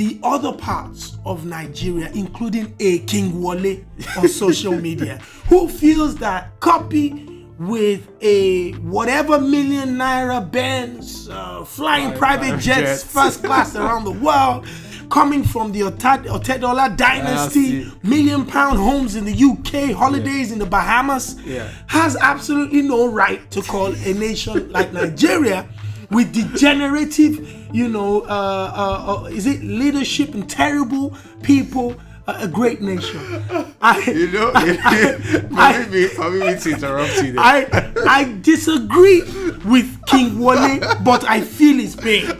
the 0.00 0.18
other 0.22 0.52
parts 0.54 1.18
of 1.26 1.44
Nigeria, 1.44 2.10
including 2.14 2.74
a 2.80 3.00
King 3.00 3.42
Wale 3.42 3.76
on 4.16 4.28
social 4.44 4.72
media, 4.74 5.18
who 5.50 5.68
feels 5.68 6.16
that 6.16 6.58
Cuppy 6.60 7.26
with 7.58 8.08
a 8.22 8.72
whatever 8.96 9.38
million 9.38 9.96
naira 9.96 10.50
Benz, 10.50 11.28
uh, 11.28 11.62
flying 11.64 12.16
private 12.16 12.58
jets, 12.58 13.02
jets. 13.02 13.04
first 13.04 13.44
class 13.44 13.76
around 13.76 14.04
the 14.04 14.10
world, 14.12 14.66
coming 15.10 15.44
from 15.44 15.70
the 15.72 15.80
Otedola 15.80 16.96
dynasty, 16.96 17.86
million 18.02 18.46
pound 18.46 18.78
homes 18.78 19.16
in 19.16 19.26
the 19.26 19.34
UK, 19.34 19.94
holidays 19.94 20.50
in 20.50 20.58
the 20.58 20.64
Bahamas, 20.64 21.36
Yeah. 21.44 21.68
has 21.88 22.16
absolutely 22.16 22.80
no 22.80 23.06
right 23.12 23.50
to 23.50 23.60
call 23.60 23.88
a 23.94 24.14
nation 24.14 24.72
like 24.72 24.94
Nigeria 24.94 25.68
with 26.10 26.32
degenerative, 26.32 27.59
you 27.72 27.88
know, 27.88 28.22
uh, 28.22 28.24
uh, 28.26 29.22
uh, 29.22 29.24
is 29.26 29.46
it 29.46 29.62
leadership 29.62 30.34
and 30.34 30.48
terrible 30.48 31.16
people, 31.42 31.94
uh, 32.26 32.38
a 32.40 32.48
great 32.48 32.80
nation. 32.82 33.20
I, 33.80 34.00
you 34.06 34.30
know, 34.30 34.52
I- 34.54 35.86
me, 35.90 36.02
me 36.46 36.58
to 36.60 36.70
interrupt 36.70 37.22
you 37.22 37.32
there. 37.32 37.40
I, 37.40 37.92
I 38.08 38.36
disagree 38.42 39.22
with 39.64 40.04
King 40.06 40.38
Wale, 40.38 40.80
but 41.04 41.24
I 41.24 41.40
feel 41.40 41.78
his 41.78 41.96
pain. 41.96 42.24
and 42.26 42.38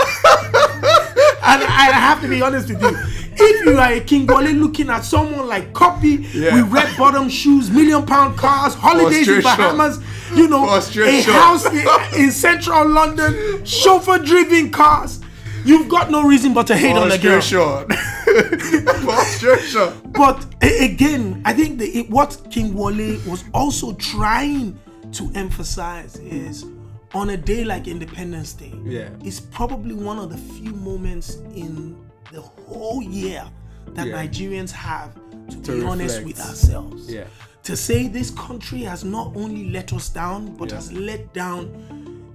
I 1.65 1.91
have 1.93 2.21
to 2.23 2.29
be 2.29 2.43
honest 2.43 2.69
with 2.69 2.83
you. 2.83 2.97
if 3.43 3.65
you 3.67 3.79
are 3.79 3.93
a 3.93 4.01
King 4.01 4.27
Wale 4.27 4.53
looking 4.53 4.91
at 4.91 5.01
someone 5.05 5.47
like 5.49 5.73
Cuppy 5.73 6.27
Yeah. 6.35 6.55
with 6.63 6.73
red 6.73 6.97
bottom 6.99 7.29
shoes, 7.29 7.71
million 7.71 8.05
pound 8.05 8.37
cars, 8.37 8.75
holidays 8.75 9.29
in. 9.29 9.43
Bahamas, 9.43 9.99
you 10.35 10.49
know, 10.49 10.65
a 10.69 10.81
house 11.33 11.67
in, 11.67 12.21
in 12.25 12.31
central 12.31 12.89
London, 12.89 13.65
chauffeur 13.65 14.19
driven 14.19 14.71
cars, 14.71 15.21
you've 15.65 15.89
got 15.89 16.11
no 16.11 16.23
reason 16.25 16.55
but 16.55 16.67
to 16.69 16.77
hate 16.77 16.97
on 16.97 17.09
the 17.09 17.19
girl. 17.19 17.41
But 20.13 20.47
again, 20.63 21.43
I 21.45 21.53
think 21.53 21.79
the, 21.79 21.87
it, 21.87 22.11
what 22.11 22.41
King 22.51 22.75
Wale 22.75 23.19
was 23.27 23.45
also 23.55 23.93
trying 23.95 24.79
to 25.13 25.31
emphasize 25.35 26.17
is 26.17 26.65
on 27.15 27.31
a 27.31 27.37
day 27.37 27.65
like 27.65 27.89
Independence 27.89 28.53
Day, 28.53 28.73
Yeah. 28.85 29.09
it's 29.25 29.41
probably 29.41 29.95
one 29.95 30.19
of 30.19 30.31
the 30.31 30.37
few 30.37 30.73
moments 30.73 31.37
in 31.55 31.97
the 32.33 32.41
whole 32.41 33.03
year 33.03 33.45
that 33.95 34.07
Yeah. 34.07 34.25
Nigerians 34.25 34.71
have 34.71 35.15
to, 35.49 35.61
To 35.63 35.81
be 35.81 35.85
honest 35.85 36.23
with 36.23 36.39
ourselves. 36.41 37.11
Yeah. 37.13 37.25
To 37.65 37.77
say 37.77 38.09
this 38.09 38.31
country 38.31 38.81
has 38.83 39.05
not 39.05 39.33
only 39.37 39.71
let 39.71 39.93
us 39.93 40.09
down, 40.09 40.57
but 40.57 40.71
Yeah. 40.71 40.77
has 40.77 40.93
let 40.93 41.33
down 41.35 41.69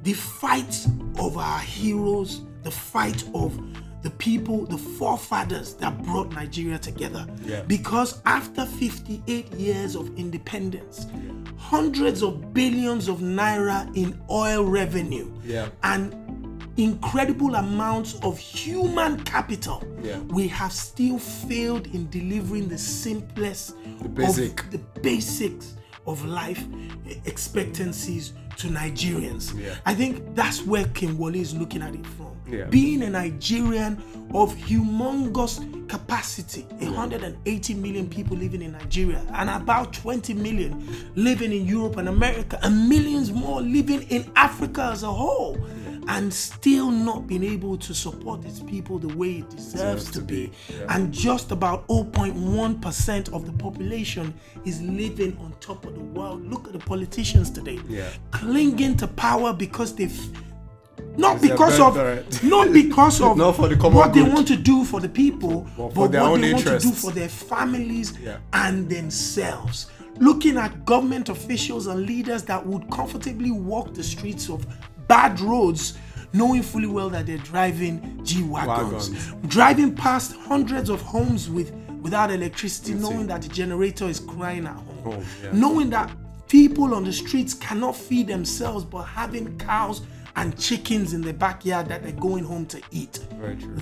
the 0.04 0.14
fight 0.14 0.86
of 1.18 1.38
our 1.38 1.60
heroes, 1.60 2.42
the 2.64 2.72
fight 2.72 3.24
of 3.34 3.58
the 4.04 4.12
people, 4.12 4.68
the 4.68 4.78
forefathers 4.78 5.74
that 5.76 6.04
brought 6.04 6.32
Nigeria 6.32 6.78
together. 6.78 7.26
Yeah. 7.44 7.62
Because 7.64 8.22
after 8.28 8.66
58 8.68 9.52
years 9.54 9.96
of 9.96 10.12
independence, 10.16 11.08
hundreds 11.58 12.22
of 12.22 12.54
billions 12.54 13.08
of 13.08 13.20
naira 13.22 13.90
in 13.98 14.20
oil 14.30 14.64
revenue, 14.64 15.32
Yeah. 15.44 15.70
and 15.82 16.14
incredible 16.78 17.56
amounts 17.56 18.14
of 18.22 18.38
human 18.38 19.24
capital, 19.24 19.82
Yeah. 20.04 20.20
we 20.28 20.48
have 20.50 20.72
still 20.72 21.18
failed 21.18 21.88
in 21.88 22.08
delivering 22.12 22.68
the 22.68 22.78
simplest, 22.78 23.74
The 24.02 24.10
basic. 24.10 24.60
of 24.62 24.72
the 24.72 24.78
basics 25.02 25.74
of 26.08 26.24
life 26.26 26.64
expectancies 27.26 28.34
to 28.58 28.68
Nigerians. 28.68 29.54
Yeah. 29.60 29.76
I 29.86 29.94
think 29.94 30.36
that's 30.36 30.62
where 30.66 30.86
King 30.90 31.18
Wale 31.18 31.36
is 31.36 31.54
looking 31.54 31.82
at 31.82 31.94
it 31.94 32.06
from. 32.06 32.36
Yeah. 32.48 32.66
Being 32.66 33.02
a 33.04 33.10
Nigerian 33.10 34.02
of 34.34 34.56
humongous 34.56 35.60
capacity, 35.90 36.62
180 36.80 37.74
million 37.74 38.08
people 38.08 38.38
living 38.38 38.62
in 38.62 38.74
Nigeria, 38.74 39.22
and 39.34 39.50
about 39.50 39.94
20 39.94 40.34
million 40.36 40.88
living 41.16 41.52
in 41.52 41.66
Europe 41.66 41.98
and 41.98 42.08
America, 42.08 42.60
and 42.64 42.88
millions 42.88 43.32
more 43.32 43.62
living 43.62 44.04
in 44.04 44.32
Africa 44.36 44.90
as 44.94 45.04
a 45.04 45.12
whole, 45.12 45.58
and 46.08 46.34
still 46.34 46.92
not 46.92 47.28
being 47.28 47.44
able 47.44 47.78
to 47.78 47.94
support 47.94 48.44
its 48.46 48.60
people 48.62 49.00
the 49.00 49.14
way 49.16 49.38
it 49.40 49.50
deserves 49.50 50.06
to 50.06 50.12
to 50.14 50.22
be. 50.22 50.48
be, 50.48 50.52
yeah. 50.70 50.96
And 50.96 51.12
just 51.14 51.52
about 51.52 51.88
0.1% 51.88 53.34
of 53.34 53.46
the 53.46 53.54
population 53.54 54.34
is 54.66 54.82
living 54.82 55.38
on 55.40 55.54
top 55.60 55.86
of 55.86 55.94
the 55.96 56.00
world. 56.02 56.46
Look 56.50 56.68
at 56.68 56.74
the 56.74 56.80
politicians 56.80 57.50
today, 57.50 57.80
Yeah. 57.88 58.10
clinging 58.32 58.98
to 58.98 59.08
power 59.08 59.54
because 59.54 59.96
they've 59.96 60.20
not 61.18 61.42
because 61.50 61.80
of 61.80 61.96
not 62.44 62.74
because 62.74 63.22
of 63.22 63.38
Not 63.38 63.56
the 63.70 63.76
common 63.78 63.98
what 63.98 64.14
they 64.14 64.22
want 64.22 64.48
to 64.50 64.58
do 64.58 64.84
for 64.84 65.00
the 65.00 65.10
people, 65.10 65.62
But 65.78 65.90
but, 65.90 65.94
for 65.94 66.08
their 66.08 66.22
what 66.30 66.42
they 66.42 66.54
want 66.54 66.66
to 66.66 66.80
do 66.80 66.92
for 66.92 67.12
their 67.12 67.30
families 67.30 68.14
Yeah. 68.22 68.38
and 68.54 68.90
themselves. 68.90 69.88
Looking 70.18 70.58
at 70.58 70.86
government 70.86 71.28
officials 71.30 71.88
and 71.88 72.06
leaders 72.06 72.44
that 72.44 72.66
would 72.66 72.90
comfortably 72.90 73.52
walk 73.52 73.94
the 73.94 74.04
streets 74.04 74.50
of 74.50 74.66
bad 75.08 75.40
roads, 75.40 75.98
knowing 76.34 76.62
fully 76.62 76.88
well 76.88 77.10
that 77.10 77.26
they're 77.26 77.38
driving 77.40 78.20
G 78.24 78.44
wagons, 78.44 79.34
driving 79.48 79.96
past 79.96 80.36
hundreds 80.36 80.90
of 80.90 81.02
homes 81.02 81.50
with 81.50 81.72
without 82.02 82.30
electricity, 82.30 82.94
knowing 82.94 83.26
that 83.28 83.42
the 83.42 83.50
generator 83.50 84.06
is 84.06 84.20
crying 84.20 84.68
at 84.68 84.76
home, 84.76 84.98
Home, 85.04 85.26
yeah. 85.44 85.52
knowing 85.54 85.90
that 85.90 86.12
people 86.48 86.94
on 86.94 87.04
the 87.04 87.12
streets 87.14 87.54
cannot 87.56 87.96
feed 87.96 88.28
themselves, 88.28 88.86
but 88.86 89.04
having 89.04 89.58
cows 89.58 90.02
and 90.36 90.56
chickens 90.60 91.14
in 91.14 91.22
the 91.22 91.34
backyard 91.34 91.88
that 91.88 92.04
they're 92.04 92.12
going 92.12 92.44
home 92.44 92.66
to 92.68 92.80
eat. 92.92 93.26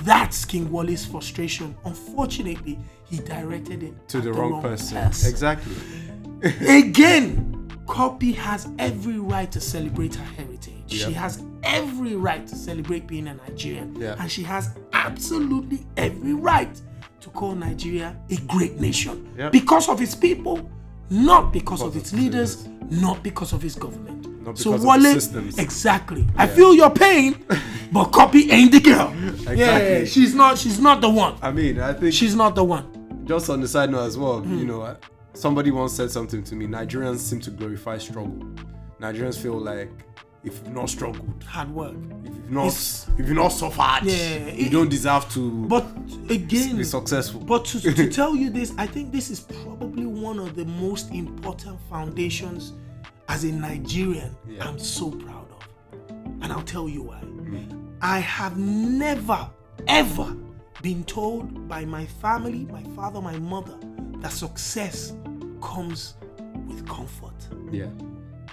That's 0.06 0.46
King 0.46 0.72
Wally's 0.72 1.04
frustration. 1.06 1.76
Unfortunately, 1.84 2.78
he 3.06 3.18
directed 3.18 3.82
it 3.84 4.08
To 4.10 4.20
at 4.20 4.24
the, 4.24 4.32
wrong, 4.34 4.62
person. 4.62 4.98
person. 4.98 5.30
Exactly. 5.32 5.74
Again, 6.68 7.68
Cuppy 7.88 8.36
has 8.36 8.68
every 8.80 9.20
right 9.20 9.52
to 9.52 9.60
celebrate 9.60 10.16
her 10.16 10.24
heritage. 10.24 10.73
Yeah. 10.94 11.08
She 11.08 11.14
has 11.14 11.44
every 11.64 12.16
right 12.16 12.46
to 12.48 12.56
celebrate 12.56 13.08
being 13.08 13.28
a 13.28 13.34
Nigerian. 13.36 13.96
Yeah. 14.00 14.16
And 14.20 14.32
she 14.32 14.44
has 14.44 14.76
absolutely 14.94 15.86
every 15.98 16.34
right 16.34 16.80
to 17.22 17.30
call 17.30 17.56
Nigeria 17.56 18.16
a 18.30 18.36
great 18.48 18.80
nation. 18.80 19.34
Yeah. 19.38 19.50
Because 19.50 19.90
of 19.90 20.02
its 20.02 20.16
people, 20.16 20.70
not 21.10 21.52
because 21.54 21.82
of 21.82 21.94
Because 21.94 22.04
its 22.04 22.14
of 22.14 22.20
leaders, 22.20 22.68
not 22.90 23.24
because 23.24 23.54
of 23.54 23.64
its 23.64 23.76
government. 23.76 24.28
Not 24.46 24.58
so 24.58 24.72
because 24.74 24.86
Wale, 24.86 25.00
the 25.02 25.14
systems. 25.22 25.58
exactly. 25.58 26.28
I 26.36 26.48
feel 26.48 26.74
your 26.76 26.90
pain, 26.90 27.46
but 27.94 28.12
Cuppy 28.12 28.52
ain't 28.52 28.74
the 28.74 28.82
girl. 28.82 29.14
Yeah, 29.56 30.04
she's 30.04 30.36
not. 30.36 30.58
She's 30.58 30.80
not 30.80 31.00
the 31.00 31.10
one. 31.10 31.36
I 31.42 31.50
mean, 31.52 31.80
I 31.80 31.94
think 31.94 32.14
She's 32.14 32.36
not 32.36 32.54
the 32.56 32.64
one. 32.64 33.24
just 33.26 33.50
on 33.50 33.62
the 33.62 33.68
side 33.70 33.90
note 33.90 34.04
as 34.06 34.18
well, 34.18 34.42
Hmm. 34.42 34.60
you 34.60 34.66
know, 34.66 34.98
somebody 35.34 35.72
once 35.72 35.94
said 35.94 36.12
something 36.12 36.44
to 36.44 36.56
me. 36.56 36.68
Nigerians 36.68 37.20
seem 37.20 37.40
to 37.40 37.52
glorify 37.52 37.98
struggle. 37.98 38.38
Nigerians 39.00 39.38
feel 39.42 39.58
like 39.58 39.90
if 40.44 40.54
you've 40.60 40.74
not 40.74 40.90
struggled, 40.90 41.44
Hard 41.46 41.70
work. 41.72 41.96
if 42.26 42.36
you've 42.36 42.52
not, 42.52 42.66
It's- 42.68 43.08
if 43.18 43.28
you've 43.28 43.36
not 43.38 43.50
suffered, 43.50 44.02
Yeah, 44.06 44.48
you 44.48 44.66
it- 44.68 44.72
don't 44.72 44.90
deserve 44.90 45.30
to 45.30 45.66
But 45.68 45.86
again, 46.30 46.78
be 46.78 46.84
successful. 46.84 47.40
But 47.42 47.66
to, 47.66 47.80
to 47.94 48.10
tell 48.20 48.36
you 48.36 48.50
this, 48.50 48.74
I 48.78 48.88
think 48.88 49.12
this 49.12 49.30
is 49.30 49.40
probably 49.42 50.06
one 50.06 50.40
of 50.40 50.56
the 50.56 50.66
most 50.66 51.12
important 51.12 51.80
foundations 51.90 52.74
as 53.30 53.44
a 53.46 53.52
Nigerian 53.52 54.36
Yeah. 54.48 54.68
I'm 54.68 54.78
so 54.80 55.12
proud 55.12 55.48
of. 55.52 55.68
And 56.42 56.52
I'll 56.52 56.62
tell 56.64 56.90
you 56.90 57.04
why. 57.04 57.22
Mm. 57.22 57.94
I 58.02 58.20
have 58.20 58.58
never, 58.58 59.50
ever 59.88 60.36
been 60.82 61.06
told 61.06 61.70
by 61.70 61.86
my 61.86 62.06
family, 62.06 62.66
my 62.70 62.84
father, 62.96 63.22
my 63.22 63.38
mother, 63.40 63.78
that 64.18 64.34
success 64.34 65.14
comes 65.62 66.16
with 66.68 66.86
comfort. 66.86 67.34
yeah, 67.72 67.88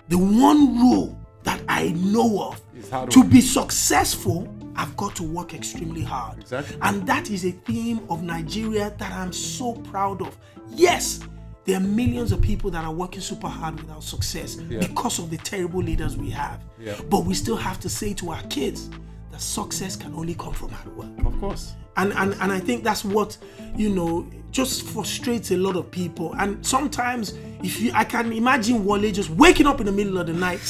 The 0.08 0.18
one 0.18 0.78
rule 0.78 1.18
that 1.44 1.60
I 1.68 1.88
know 1.92 2.42
of 2.42 3.10
to 3.10 3.24
be 3.24 3.40
successful, 3.40 4.48
I've 4.76 4.96
got 4.96 5.14
to 5.16 5.22
work 5.22 5.54
extremely 5.54 6.02
hard. 6.02 6.38
Exactly. 6.40 6.76
And 6.82 7.06
that 7.06 7.30
is 7.30 7.44
a 7.44 7.50
theme 7.52 8.00
of 8.08 8.22
Nigeria 8.22 8.94
that 8.98 9.12
I'm 9.12 9.32
so 9.32 9.74
proud 9.74 10.22
of. 10.22 10.36
Yes, 10.70 11.20
there 11.64 11.76
are 11.76 11.80
millions 11.82 12.32
of 12.32 12.40
people 12.40 12.70
that 12.70 12.84
are 12.84 12.92
working 12.92 13.20
super 13.20 13.48
hard 13.48 13.76
without 13.80 14.02
success 14.02 14.56
Yeah. 14.68 14.80
because 14.80 15.18
of 15.18 15.30
the 15.30 15.36
terrible 15.38 15.82
leaders 15.82 16.16
we 16.16 16.30
have. 16.30 16.62
Yeah. 16.78 16.94
But 17.08 17.24
we 17.24 17.34
still 17.34 17.56
have 17.56 17.78
to 17.80 17.88
say 17.88 18.14
to 18.14 18.30
our 18.30 18.42
kids 18.44 18.90
that 19.30 19.40
success 19.40 19.96
can 19.96 20.14
only 20.14 20.34
come 20.34 20.52
from 20.52 20.70
hard 20.70 20.96
work 20.96 21.10
of 21.26 21.38
course. 21.40 21.74
and 21.96 22.12
and 22.14 22.34
and 22.40 22.52
I 22.52 22.58
think 22.60 22.82
that's 22.84 23.04
what 23.04 23.36
you 23.76 23.88
know 23.90 24.26
just 24.50 24.82
frustrates 24.82 25.50
a 25.52 25.56
lot 25.56 25.76
of 25.76 25.90
people. 25.90 26.34
And 26.38 26.64
sometimes, 26.66 27.34
if 27.62 27.80
you, 27.80 27.92
I 27.94 28.02
can 28.04 28.32
imagine 28.32 28.84
Wale 28.84 29.12
just 29.12 29.30
waking 29.30 29.66
up 29.66 29.78
in 29.80 29.86
the 29.86 29.92
middle 29.92 30.18
of 30.18 30.26
the 30.26 30.32
night, 30.32 30.60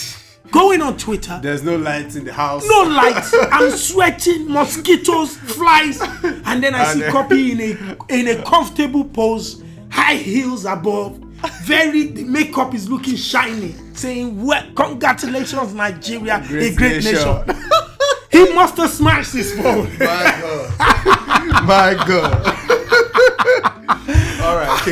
going 0.51 0.83
on 0.83 0.97
Twitter, 0.97 1.39
There's 1.43 1.63
no 1.63 1.77
lights 1.77 2.17
in 2.17 2.25
the 2.25 2.33
house. 2.33 2.65
no 2.67 2.83
lights, 2.83 3.35
I'm 3.53 3.71
sweating, 3.71 4.51
mosquitoes, 4.51 5.37
flies, 5.37 6.01
and 6.01 6.63
then 6.63 6.75
I 6.75 6.93
see 6.95 7.03
And- 7.05 7.13
Cuppy 7.13 7.51
in 7.53 7.61
a 7.61 8.19
in 8.19 8.29
a 8.39 8.43
comfortable 8.45 9.05
pose, 9.05 9.63
high 9.91 10.17
heels 10.17 10.65
above. 10.65 11.19
Very 11.65 12.09
the 12.09 12.25
makeup 12.25 12.75
is 12.75 12.89
looking 12.91 13.17
shiny, 13.17 13.75
saying, 13.95 14.45
"Well, 14.45 14.63
congratulations, 14.77 15.73
Nigeria, 15.73 16.37
a 16.45 16.47
Great 16.47 16.77
great 16.77 17.05
nation." 17.05 17.15
nation." 17.15 17.63
he 18.31 18.53
must 18.53 18.77
have 18.77 18.91
smashed 18.91 19.33
his 19.33 19.55
phone. 19.55 19.89
My 19.99 20.39
God. 20.41 21.65
My 21.65 22.05
God. 22.07 22.57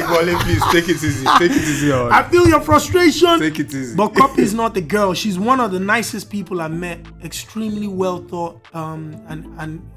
All 0.02 0.08
right, 0.08 0.24
King 0.24 0.26
Wale, 0.28 0.38
please 0.40 0.62
take 0.72 0.88
it 0.88 1.02
easy. 1.02 1.24
Take 1.38 1.50
it 1.52 1.56
easy 1.62 1.92
on. 1.92 2.12
I 2.12 2.22
feel 2.28 2.46
your 2.48 2.60
frustration. 2.60 3.38
Take 3.38 3.58
it 3.58 3.72
easy. 3.74 3.96
But 3.96 4.14
Cuppy 4.14 4.38
is 4.40 4.54
not 4.54 4.74
the 4.74 4.80
girl. 4.80 5.14
She's 5.14 5.38
one 5.38 5.60
of 5.60 5.70
the 5.72 5.80
nicest 5.80 6.30
people 6.30 6.60
I 6.60 6.68
met. 6.68 7.00
Extremely 7.24 7.86
well 7.88 8.18
thought, 8.24 8.60
um, 8.74 9.20
and 9.28 9.44
and 9.58 9.90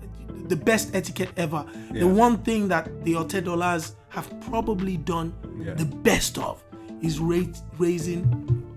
the 0.50 0.56
best 0.56 0.96
etiquette 0.96 1.30
ever. 1.38 1.66
Yeah. 1.94 2.02
The 2.02 2.08
one 2.08 2.38
thing 2.40 2.68
that 2.70 3.04
the 3.04 3.14
Otedolas 3.14 3.94
have 4.10 4.28
probably 4.42 4.98
done 4.98 5.34
Yeah. 5.60 5.74
the 5.76 5.86
best 5.86 6.38
of 6.38 6.62
is 7.02 7.20
ra- 7.20 7.54
raising 7.78 8.24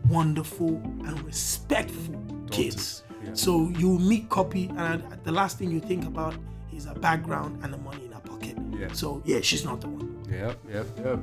wonderful 0.08 0.68
and 1.06 1.20
respectful 1.24 2.14
kids. 2.50 3.02
Yeah. 3.24 3.30
So 3.34 3.70
you 3.78 3.98
meet 3.98 4.28
Cuppy, 4.28 4.70
and 4.78 5.02
the 5.24 5.32
last 5.32 5.58
thing 5.58 5.70
you 5.70 5.80
think 5.80 6.04
about 6.06 6.34
is 6.72 6.84
her 6.84 6.94
background 6.94 7.58
and 7.64 7.72
the 7.72 7.78
money 7.78 8.04
in 8.04 8.12
her 8.12 8.20
pocket. 8.20 8.56
Yeah. 8.78 8.92
So 8.92 9.22
yeah, 9.24 9.40
she's 9.40 9.64
not 9.64 9.80
the 9.80 9.88
one. 9.88 10.03
Yep, 10.34 10.58
yep, 10.72 10.86
yep. 11.04 11.18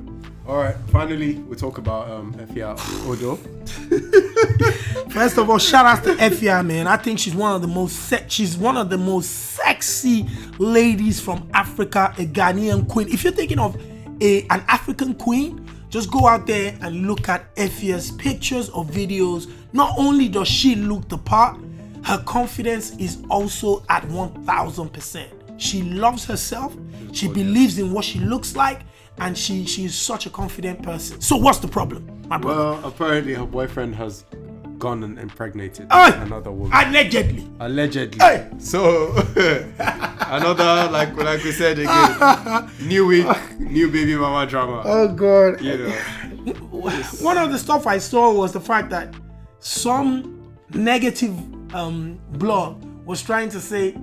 All 0.46 0.56
right. 0.56 0.74
Finally, 0.88 1.34
we 1.34 1.54
talk 1.54 1.78
about 1.78 2.10
um 2.10 2.32
Efia 2.34 2.78
Odo. 3.06 3.36
First 5.10 5.36
of 5.36 5.50
all, 5.50 5.58
shout 5.58 5.84
out 5.84 6.02
to 6.04 6.14
Efia, 6.14 6.64
man. 6.64 6.86
I 6.86 6.96
think 6.96 7.18
she's 7.18 7.34
one 7.34 7.54
of 7.54 7.60
the 7.60 7.68
most 7.68 7.94
se- 8.08 8.26
she's 8.28 8.56
one 8.56 8.76
of 8.76 8.88
the 8.88 8.96
most 8.96 9.28
sexy 9.28 10.26
ladies 10.58 11.20
from 11.20 11.46
Africa, 11.52 12.14
a 12.18 12.24
Ghanaian 12.24 12.88
queen. 12.88 13.08
If 13.08 13.22
you're 13.22 13.34
thinking 13.34 13.58
of 13.58 13.76
a 14.22 14.42
an 14.48 14.64
African 14.68 15.14
queen, 15.14 15.68
just 15.90 16.10
go 16.10 16.26
out 16.26 16.46
there 16.46 16.74
and 16.80 17.06
look 17.06 17.28
at 17.28 17.54
Efia's 17.56 18.12
pictures 18.12 18.70
or 18.70 18.82
videos. 18.84 19.50
Not 19.74 19.94
only 19.98 20.28
does 20.28 20.48
she 20.48 20.74
look 20.74 21.06
the 21.10 21.18
part, 21.18 21.60
her 22.04 22.22
confidence 22.24 22.96
is 22.96 23.22
also 23.28 23.84
at 23.90 24.02
1000%. 24.04 25.26
She 25.60 25.82
loves 25.82 26.24
herself, 26.24 26.74
she 27.12 27.28
believes 27.28 27.78
in 27.78 27.92
what 27.92 28.04
she 28.04 28.18
looks 28.18 28.56
like, 28.56 28.80
and 29.18 29.36
she 29.36 29.64
she's 29.66 29.94
such 29.94 30.26
a 30.26 30.30
confident 30.30 30.82
person. 30.82 31.20
So 31.20 31.36
what's 31.36 31.58
the 31.58 31.68
problem, 31.68 32.06
my 32.28 32.38
brother? 32.38 32.60
Well, 32.60 32.84
apparently 32.84 33.34
her 33.34 33.46
boyfriend 33.46 33.94
has 33.96 34.24
gone 34.78 35.04
and 35.04 35.16
impregnated 35.18 35.86
Hey! 35.92 36.12
another 36.16 36.50
woman. 36.50 36.72
Allegedly. 36.76 37.48
Allegedly. 37.60 38.18
Hey! 38.18 38.50
So 38.58 39.12
another 39.78 40.90
like 40.90 41.16
like 41.16 41.42
we 41.44 41.52
said 41.52 41.78
again, 41.78 42.70
new 42.80 43.06
week, 43.06 43.26
new 43.60 43.90
baby 43.90 44.16
mama 44.16 44.46
drama. 44.46 44.82
Oh 44.84 45.08
god. 45.08 45.60
You 45.60 45.78
know. 45.78 45.90
One 47.20 47.38
of 47.38 47.52
the 47.52 47.58
stuff 47.58 47.86
I 47.86 47.98
saw 47.98 48.32
was 48.32 48.52
the 48.52 48.60
fact 48.60 48.90
that 48.90 49.14
some 49.60 50.52
negative 50.74 51.32
um, 51.74 52.18
blog 52.32 52.82
was 53.06 53.22
trying 53.22 53.48
to 53.50 53.60
say, 53.60 53.96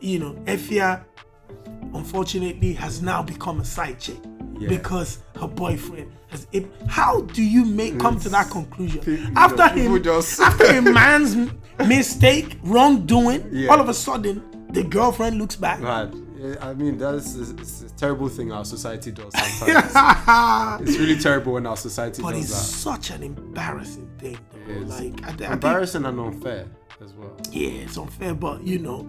you 0.00 0.18
know, 0.18 0.34
Efia 0.44 1.04
unfortunately 1.94 2.74
has 2.74 3.00
now 3.02 3.22
become 3.22 3.60
a 3.60 3.64
side 3.64 3.98
chick 3.98 4.18
Yeah. 4.62 4.68
because 4.68 5.18
her 5.40 5.48
boyfriend 5.48 6.12
has. 6.28 6.46
It, 6.52 6.66
how 6.88 7.22
do 7.22 7.42
you 7.42 7.64
make 7.64 7.98
come 7.98 8.18
to 8.20 8.28
that 8.30 8.50
conclusion 8.50 9.32
after 9.36 9.68
him? 9.68 10.02
just- 10.02 10.40
after 10.40 10.64
a 10.64 10.80
man's 11.00 11.50
mistake, 11.86 12.58
wrongdoing, 12.62 13.48
Yeah. 13.50 13.70
all 13.70 13.80
of 13.80 13.88
a 13.88 13.94
sudden 13.94 14.42
the 14.70 14.82
girlfriend 14.84 15.38
looks 15.38 15.56
back. 15.56 15.80
Yeah, 15.80 16.56
I 16.60 16.74
mean 16.74 16.98
that's 16.98 17.34
it's 17.36 17.82
a 17.82 17.90
terrible 17.90 18.28
thing 18.28 18.50
our 18.52 18.64
society 18.64 19.12
does 19.12 19.32
sometimes. 19.58 20.88
it's 20.88 20.98
really 20.98 21.18
terrible 21.18 21.52
when 21.52 21.66
our 21.66 21.76
society 21.76 22.20
But 22.22 22.32
does 22.32 22.50
it's 22.50 22.56
such 22.56 23.10
an 23.10 23.22
embarrassing 23.22 24.10
thing, 24.18 24.38
though. 24.66 24.72
It's 24.72 24.90
Like, 25.00 25.24
I, 25.24 25.28
I 25.28 25.32
think, 25.36 25.50
Embarrassing 25.52 26.04
and 26.04 26.18
unfair 26.18 26.66
as 27.00 27.12
well. 27.14 27.36
yeah, 27.50 27.82
it's 27.84 27.96
unfair, 27.96 28.34
but 28.34 28.62
you 28.66 28.78
know, 28.80 29.08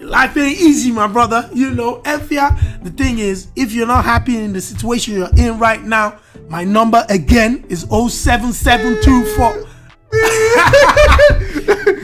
life 0.00 0.36
ain't 0.36 0.58
easy, 0.58 0.90
my 0.92 1.06
brother. 1.06 1.48
You 1.52 1.70
know, 1.70 2.00
Efia, 2.02 2.82
the 2.82 2.90
thing 2.90 3.18
is, 3.18 3.48
if 3.56 3.72
you're 3.72 3.86
not 3.86 4.04
happy 4.04 4.36
in 4.36 4.52
the 4.52 4.60
situation 4.60 5.14
you're 5.14 5.34
in 5.36 5.58
right 5.58 5.82
now, 5.82 6.18
my 6.48 6.64
number 6.64 7.04
again 7.08 7.64
is 7.68 7.82
07724. 7.82 9.68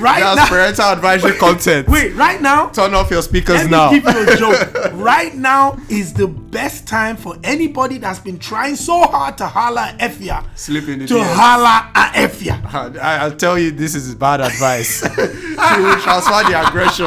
right 0.01 0.21
That's 0.21 0.37
now, 0.37 0.49
parental 0.49 0.85
advisory 0.87 1.33
content. 1.39 1.87
wait, 1.89 2.15
right 2.17 2.41
now, 2.43 2.69
Turn 2.71 2.93
off 2.95 3.11
your 3.11 3.23
speakers 3.23 3.69
now. 3.69 3.91
give 3.93 4.03
you 4.03 4.33
a 4.33 4.37
joke. 4.37 4.75
right 4.95 5.35
now 5.37 5.79
is 5.89 6.13
the 6.13 6.27
best 6.27 6.89
time 6.89 7.17
for 7.17 7.37
anybody 7.45 7.99
that's 7.99 8.19
been 8.19 8.39
trying 8.39 8.75
so 8.75 9.03
hard 9.03 9.39
to 9.39 9.47
holler 9.47 9.81
at 9.83 10.01
in 10.01 10.99
the 11.01 11.07
to 11.07 11.15
DMs. 11.15 11.35
holler 11.35 11.91
at 11.95 12.13
Efia. 12.15 12.75
I, 13.01 13.19
I'll 13.19 13.37
tell 13.37 13.57
you, 13.59 13.71
this 13.71 13.95
is 13.95 14.13
bad 14.17 14.41
advice. 14.41 15.01
she 15.03 15.81
will 15.81 16.01
transfer 16.01 16.43
the 16.51 16.67
aggression. 16.67 17.07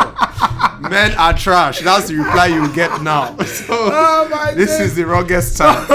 Men 0.93 1.17
are 1.17 1.33
trash. 1.33 1.81
That's 1.81 2.07
the 2.07 2.15
reply 2.15 2.47
you 2.47 2.71
get 2.73 3.01
now. 3.01 3.35
So, 3.45 3.65
Oh 3.69 4.27
my 4.29 4.53
this 4.53 4.69
days. 4.77 4.87
is 4.91 4.95
the 4.95 5.05
wrongest 5.05 5.57
time. 5.57 5.87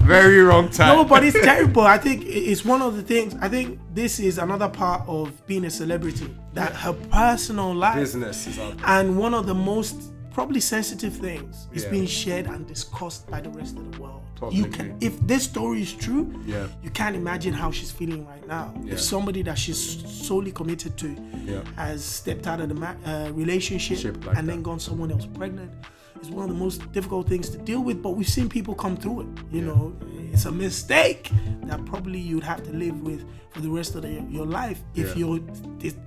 Very 0.06 0.40
wrong 0.42 0.68
time. 0.70 0.96
No, 0.96 1.04
but 1.04 1.24
it's 1.24 1.38
terrible. 1.40 1.82
I 1.82 1.98
think 1.98 2.24
it's 2.26 2.64
one 2.64 2.82
of 2.82 2.96
the 2.96 3.02
things. 3.02 3.34
I 3.40 3.48
think 3.48 3.78
this 3.94 4.18
is 4.20 4.38
another 4.38 4.68
part 4.68 5.02
of 5.08 5.30
being 5.46 5.64
a 5.64 5.70
celebrity 5.70 6.34
that 6.54 6.72
her 6.74 6.92
personal 7.10 7.74
life 7.74 7.96
business 7.96 8.46
is 8.46 8.58
out. 8.58 8.74
and 8.84 9.16
one 9.18 9.34
of 9.34 9.46
the 9.46 9.54
most 9.54 10.11
probably 10.32 10.60
sensitive 10.60 11.14
things 11.16 11.68
is 11.72 11.84
Yeah. 11.84 11.90
being 11.90 12.06
shared 12.06 12.46
and 12.46 12.66
discussed 12.66 13.30
by 13.30 13.40
the 13.40 13.50
rest 13.50 13.76
of 13.76 13.92
the 13.92 14.00
world. 14.00 14.22
You 14.50 14.64
can, 14.66 14.96
if 15.00 15.20
this 15.26 15.44
story 15.44 15.82
is 15.82 15.92
true, 15.92 16.32
Yeah. 16.46 16.66
you 16.82 16.90
can't 16.90 17.14
imagine 17.14 17.52
how 17.54 17.70
she's 17.70 17.90
feeling 17.92 18.26
right 18.26 18.44
now. 18.48 18.74
Yeah. 18.84 18.94
If 18.94 19.00
somebody 19.00 19.42
that 19.42 19.56
she's 19.58 19.78
solely 20.26 20.50
committed 20.50 20.96
to 20.98 21.14
Yeah. 21.46 21.60
has 21.76 22.04
stepped 22.04 22.46
out 22.48 22.60
of 22.60 22.68
the 22.68 22.74
ma- 22.74 22.96
uh, 23.06 23.30
relationship 23.34 24.24
like 24.26 24.36
and 24.36 24.48
then 24.48 24.62
gone 24.62 24.80
someone 24.80 25.12
else 25.12 25.26
pregnant, 25.26 25.70
it's 26.16 26.28
one 26.30 26.44
of 26.50 26.56
the 26.56 26.58
most 26.58 26.90
difficult 26.92 27.28
things 27.28 27.48
to 27.50 27.58
deal 27.58 27.82
with. 27.84 28.02
But 28.02 28.10
we've 28.16 28.28
seen 28.28 28.48
people 28.48 28.74
come 28.74 28.96
through 28.96 29.20
it. 29.22 29.26
You 29.52 29.62
know, 29.62 29.92
it's 30.32 30.44
a 30.46 30.52
mistake 30.52 31.30
that 31.66 31.84
probably 31.84 32.18
you'd 32.18 32.42
have 32.44 32.64
to 32.64 32.72
live 32.72 33.00
with 33.00 33.24
for 33.50 33.60
the 33.60 33.70
rest 33.70 33.94
of 33.94 34.02
the, 34.02 34.24
your 34.28 34.46
life 34.46 34.82
if 34.96 35.16
you're 35.16 35.38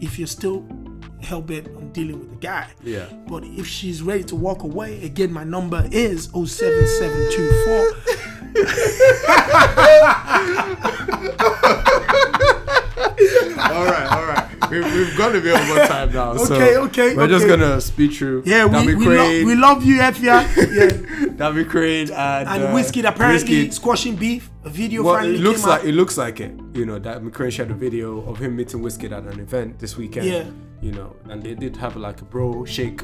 if 0.01 0.17
you're 0.19 0.27
still 0.27 0.65
hell 1.21 1.41
bent 1.41 1.67
on 1.75 1.91
dealing 1.91 2.19
with 2.19 2.29
the 2.31 2.35
guy. 2.37 2.67
Yeah. 2.83 3.05
But 3.27 3.43
if 3.45 3.67
she's 3.67 4.01
ready 4.01 4.23
to 4.25 4.35
walk 4.35 4.63
away, 4.63 5.03
again, 5.03 5.31
my 5.33 5.43
number 5.43 5.87
is 5.91 6.29
07724. 6.33 8.95
all 13.67 13.85
right, 13.85 14.07
all 14.11 14.25
right. 14.25 14.69
We, 14.69 14.79
we've 14.81 15.17
got 15.17 15.35
a 15.35 15.41
bit 15.41 15.59
over 15.59 15.85
time 15.87 16.11
now. 16.13 16.37
so 16.37 16.55
Okay, 16.55 16.77
okay, 16.77 17.15
We're 17.15 17.27
just 17.27 17.47
gonna 17.47 17.79
speed 17.81 18.13
through. 18.13 18.43
Yeah, 18.45 18.65
we, 18.65 18.95
we, 18.95 19.05
lo- 19.05 19.45
we 19.45 19.55
love 19.55 19.83
you, 19.83 19.97
Efia. 19.99 20.45
Yeah. 20.75 20.91
Dammy 21.35 21.63
Krane 21.65 22.09
and, 22.11 22.47
And 22.49 22.63
uh, 22.63 22.71
Whiskey 22.71 23.01
apparently 23.01 23.67
Wizkid. 23.67 23.73
squashing 23.73 24.15
beef. 24.15 24.49
A 24.63 24.69
video 24.69 25.03
Well, 25.03 25.15
finally 25.15 25.35
it 25.35 25.41
looks 25.41 25.65
like 25.65 25.81
out. 25.81 25.85
it 25.87 25.91
looks 25.93 26.17
like 26.17 26.39
it. 26.39 26.51
You 26.73 26.85
know 26.85 26.97
that 26.99 27.21
McCrane 27.21 27.51
shared 27.51 27.71
a 27.71 27.75
video 27.75 28.21
of 28.27 28.39
him 28.39 28.55
meeting 28.55 28.81
whiskey 28.81 29.07
at 29.07 29.23
an 29.23 29.39
event 29.39 29.79
this 29.79 29.95
weekend. 29.97 30.27
Yeah. 30.27 30.45
You 30.81 30.91
know, 30.91 31.15
and 31.29 31.41
they 31.41 31.55
did 31.55 31.75
have 31.77 31.95
like 31.95 32.21
a 32.21 32.25
bro 32.25 32.65
shake. 32.65 33.01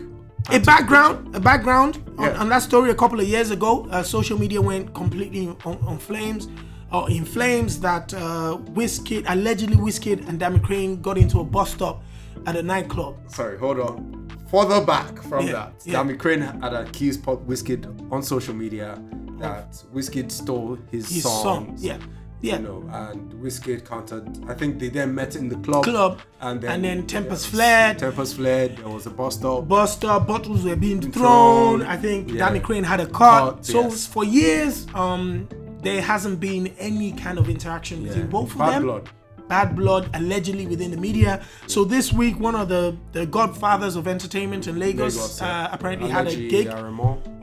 a 0.49 0.59
background, 0.59 1.35
a 1.35 1.39
background 1.39 2.03
on, 2.17 2.25
Yeah. 2.25 2.39
on 2.41 2.49
that 2.49 2.61
story 2.63 2.89
a 2.91 2.95
couple 2.95 3.19
of 3.19 3.27
years 3.27 3.51
ago. 3.51 3.87
Uh, 3.91 4.03
social 4.03 4.37
media 4.39 4.61
went 4.61 4.93
completely 4.93 5.47
on, 5.65 5.77
on 5.85 5.97
flames, 5.97 6.47
or 6.91 7.09
in 7.09 7.25
flames. 7.25 7.79
That 7.79 8.13
uh, 8.13 8.57
Wizkid, 8.73 9.25
allegedly 9.27 9.77
Wizkid 9.77 10.27
and 10.27 10.39
Damon 10.39 10.59
Crane 10.61 11.01
got 11.01 11.17
into 11.17 11.39
a 11.39 11.43
bus 11.43 11.71
stop 11.73 12.03
at 12.45 12.55
a 12.55 12.63
nightclub. 12.63 13.15
Sorry, 13.27 13.57
hold 13.57 13.79
on. 13.79 14.27
Further 14.49 14.83
back 14.85 15.17
from 15.23 15.45
Yeah, 15.45 15.53
that, 15.53 15.73
yeah. 15.85 15.93
Dammy 15.93 16.15
Krane 16.15 16.61
had 16.61 16.73
accused 16.73 17.23
Pop 17.23 17.39
Wizkid 17.47 18.11
on 18.11 18.21
social 18.21 18.53
media 18.53 19.01
that 19.39 19.71
Wizkid 19.93 20.29
stole 20.31 20.77
his, 20.91 21.07
His 21.09 21.23
songs. 21.23 21.43
song, 21.43 21.75
yeah, 21.79 21.97
yeah. 22.41 22.57
You 22.57 22.63
know, 22.63 22.89
and 22.91 23.31
Wizkid 23.33 23.85
countered. 23.85 24.27
I 24.49 24.53
think 24.53 24.79
they 24.79 24.89
then 24.89 25.13
met 25.13 25.35
in 25.35 25.47
the 25.47 25.57
club. 25.57 25.83
Club, 25.83 26.21
and 26.41 26.59
then, 26.59 26.71
and 26.71 26.83
then 26.83 27.07
Tempest 27.07 27.45
yes, 27.45 27.53
flared. 27.53 27.99
Tempest 27.99 28.35
fled. 28.35 28.77
There 28.77 28.89
was 28.89 29.05
a 29.05 29.11
bus 29.11 29.35
stop. 29.35 29.67
bus 29.67 29.93
stop, 29.95 30.27
bottles 30.27 30.63
were 30.63 30.75
being 30.75 31.01
thrown. 31.01 31.11
thrown. 31.11 31.81
I 31.83 31.97
think 31.97 32.31
Yeah. 32.31 32.47
Danny 32.47 32.59
Crane 32.59 32.83
had 32.83 32.99
a 32.99 33.05
cut. 33.05 33.65
So 33.65 33.81
yes. 33.81 34.07
for 34.07 34.23
years, 34.23 34.87
um, 34.95 35.47
there 35.81 36.01
hasn't 36.01 36.39
been 36.39 36.67
any 36.79 37.11
kind 37.11 37.37
of 37.37 37.49
interaction 37.49 38.03
between 38.03 38.27
both 38.27 38.51
of 38.51 38.57
them. 38.57 38.67
Bad 38.67 38.81
blood. 38.81 39.09
Bad 39.47 39.75
blood 39.75 40.09
allegedly 40.13 40.65
within 40.65 40.91
the 40.91 40.97
media. 40.97 41.43
So 41.67 41.83
this 41.83 42.13
week, 42.13 42.39
one 42.39 42.55
of 42.55 42.69
the 42.69 42.95
the 43.11 43.25
godfathers 43.25 43.95
of 43.97 44.07
entertainment 44.07 44.67
in 44.67 44.79
Lagos, 44.79 45.15
Lagos, 45.15 45.41
uh, 45.41 45.69
apparently 45.71 46.09
had 46.09 46.27
a 46.27 46.35
gig. 46.35 46.67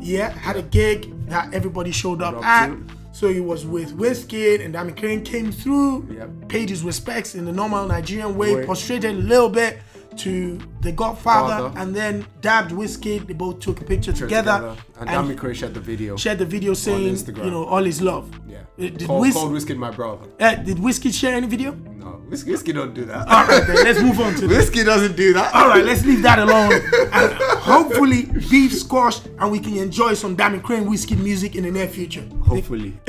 Yeah, 0.01 0.31
had 0.31 0.57
a 0.57 0.63
gig 0.63 1.27
that 1.29 1.53
everybody 1.53 1.93
showed 1.93 2.23
up 2.23 2.37
up 2.37 2.45
at. 2.45 2.67
to. 2.69 2.98
So 3.19 3.27
he 3.33 3.41
was 3.41 3.67
with 3.67 3.99
Wizkid 3.99 4.65
and 4.65 4.73
Dammy 4.73 4.93
Krane 4.93 5.25
came 5.25 5.51
through, 5.51 6.07
Yep. 6.09 6.49
paid 6.49 6.71
his 6.71 6.85
respects 6.85 7.35
in 7.35 7.47
the 7.47 7.53
normal 7.53 7.85
Nigerian 7.85 8.37
way, 8.37 8.55
Way. 8.55 8.65
prostrated 8.65 9.11
a 9.11 9.19
little 9.19 9.49
bit 9.49 9.81
to 10.19 10.59
the 10.81 10.93
Godfather, 10.93 11.69
Father. 11.69 11.79
and 11.81 11.95
then 11.95 12.27
dabbed 12.41 12.73
Whiskey. 12.73 13.19
They 13.19 13.35
both 13.35 13.61
took 13.61 13.81
a 13.81 13.85
picture 13.85 14.13
together, 14.13 14.57
together. 14.59 14.77
And, 15.01 15.09
Dammy 15.09 15.35
Krane 15.35 15.55
shared 15.55 15.75
the 15.75 15.81
video. 15.81 16.17
shared 16.17 16.39
the 16.39 16.45
video 16.47 16.75
saying, 16.75 17.17
you 17.27 17.51
know, 17.51 17.65
all 17.65 17.83
his 17.85 18.01
love. 18.03 18.31
yeah. 18.49 18.59
Uh, 18.59 18.83
Did, 18.83 19.07
called, 19.07 19.21
Wiz, 19.23 19.35
called 19.35 19.53
Wizkid 19.53 19.77
my 19.77 19.91
brother. 19.91 20.29
uh, 20.39 20.55
did 20.55 20.77
Wizkid 20.79 21.13
share 21.13 21.35
any 21.35 21.49
video? 21.49 21.73
No, 21.73 22.23
Whiskey, 22.29 22.53
Wizkid 22.53 22.75
don't 22.75 22.95
do 22.95 23.05
that. 23.07 23.27
All 23.27 23.45
right, 23.47 23.67
then 23.67 23.77
let's 23.85 24.01
move 24.01 24.21
on 24.21 24.35
to. 24.37 24.47
Wizkid 24.57 24.85
doesn't 24.85 25.17
do 25.17 25.33
that. 25.33 25.53
All 25.53 25.69
right, 25.69 25.85
let's 25.85 26.05
leave 26.05 26.23
that 26.23 26.39
alone. 26.39 26.73
And 27.13 27.33
hopefully, 27.73 28.27
beef 28.51 28.73
squashed, 28.73 29.27
and 29.41 29.51
we 29.51 29.59
can 29.59 29.77
enjoy 29.77 30.15
some 30.15 30.37
Dammy 30.37 30.61
Krane 30.61 30.89
Whiskey 30.89 31.17
music 31.17 31.57
in 31.57 31.65
the 31.65 31.71
near 31.73 31.89
future. 31.89 32.25
Hopefully. 32.47 32.99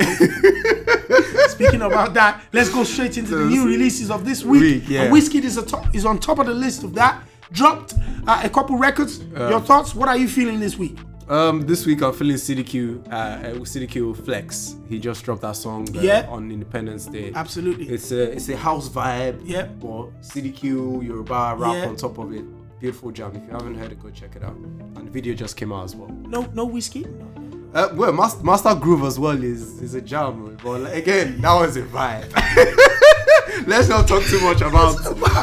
Speaking 1.60 1.82
about 1.82 2.14
that, 2.14 2.42
let's 2.52 2.70
go 2.70 2.84
straight 2.84 3.18
into 3.18 3.36
the 3.36 3.44
new 3.44 3.66
releases 3.66 4.10
of 4.10 4.24
this 4.24 4.42
week. 4.44 4.60
Week, 4.62 4.88
yeah. 4.88 5.02
And 5.02 5.12
Wizkid 5.14 5.44
is, 5.44 5.58
a 5.58 5.64
top, 5.66 5.94
is 5.94 6.06
on 6.06 6.18
top 6.18 6.38
of 6.38 6.46
the 6.46 6.54
list 6.54 6.84
of 6.84 6.94
that. 6.94 7.22
Dropped 7.52 7.94
uh, 8.26 8.40
a 8.44 8.48
couple 8.48 8.76
records. 8.78 9.18
Your 9.36 9.60
thoughts? 9.60 9.94
What 9.94 10.08
are 10.08 10.16
you 10.16 10.28
feeling 10.28 10.58
this 10.58 10.78
week? 10.78 10.96
Um, 11.28 11.60
this 11.66 11.84
week 11.86 12.02
I'm 12.02 12.12
feeling 12.12 12.36
CDQ, 12.36 13.06
uh, 13.06 13.10
uh, 13.14 13.52
CDQ 13.60 14.24
Flex. 14.24 14.76
He 14.88 14.98
just 14.98 15.24
dropped 15.24 15.42
that 15.42 15.56
song 15.56 15.86
uh, 15.96 16.00
Yeah. 16.00 16.26
on 16.28 16.50
Independence 16.50 17.06
Day. 17.06 17.30
Absolutely. 17.34 17.88
It's 17.88 18.10
a 18.10 18.32
it's 18.32 18.48
a 18.48 18.56
house 18.56 18.88
vibe. 18.88 19.40
Yeah. 19.44 19.66
But 19.66 20.10
CDQ 20.22 21.04
Yoruba 21.06 21.54
rap 21.58 21.74
Yeah. 21.74 21.86
on 21.88 21.96
top 21.96 22.18
of 22.18 22.32
it. 22.32 22.44
Beautiful 22.80 23.10
jam. 23.12 23.32
If 23.36 23.44
you 23.46 23.50
haven't 23.52 23.76
heard 23.76 23.92
it, 23.92 24.00
go 24.02 24.10
check 24.10 24.34
it 24.36 24.42
out. 24.42 24.56
And 24.56 25.06
the 25.06 25.10
video 25.10 25.34
just 25.34 25.56
came 25.56 25.72
out 25.72 25.84
as 25.84 25.94
well. 25.94 26.08
No, 26.08 26.48
no 26.54 26.64
whiskey. 26.64 27.06
Uh, 27.72 27.88
well, 27.94 28.12
Master, 28.12 28.42
Master 28.42 28.74
Groove 28.74 29.04
as 29.04 29.18
well 29.18 29.40
is 29.42 29.80
is 29.80 29.94
a 29.94 30.00
jam, 30.00 30.58
but 30.62 30.80
like, 30.80 30.94
again, 30.94 31.40
that 31.40 31.54
was 31.54 31.76
a 31.76 31.82
vibe. 31.82 32.28
Let's 33.66 33.88
not 33.88 34.08
talk 34.08 34.22
too 34.24 34.40
much 34.40 34.60
about. 34.60 34.94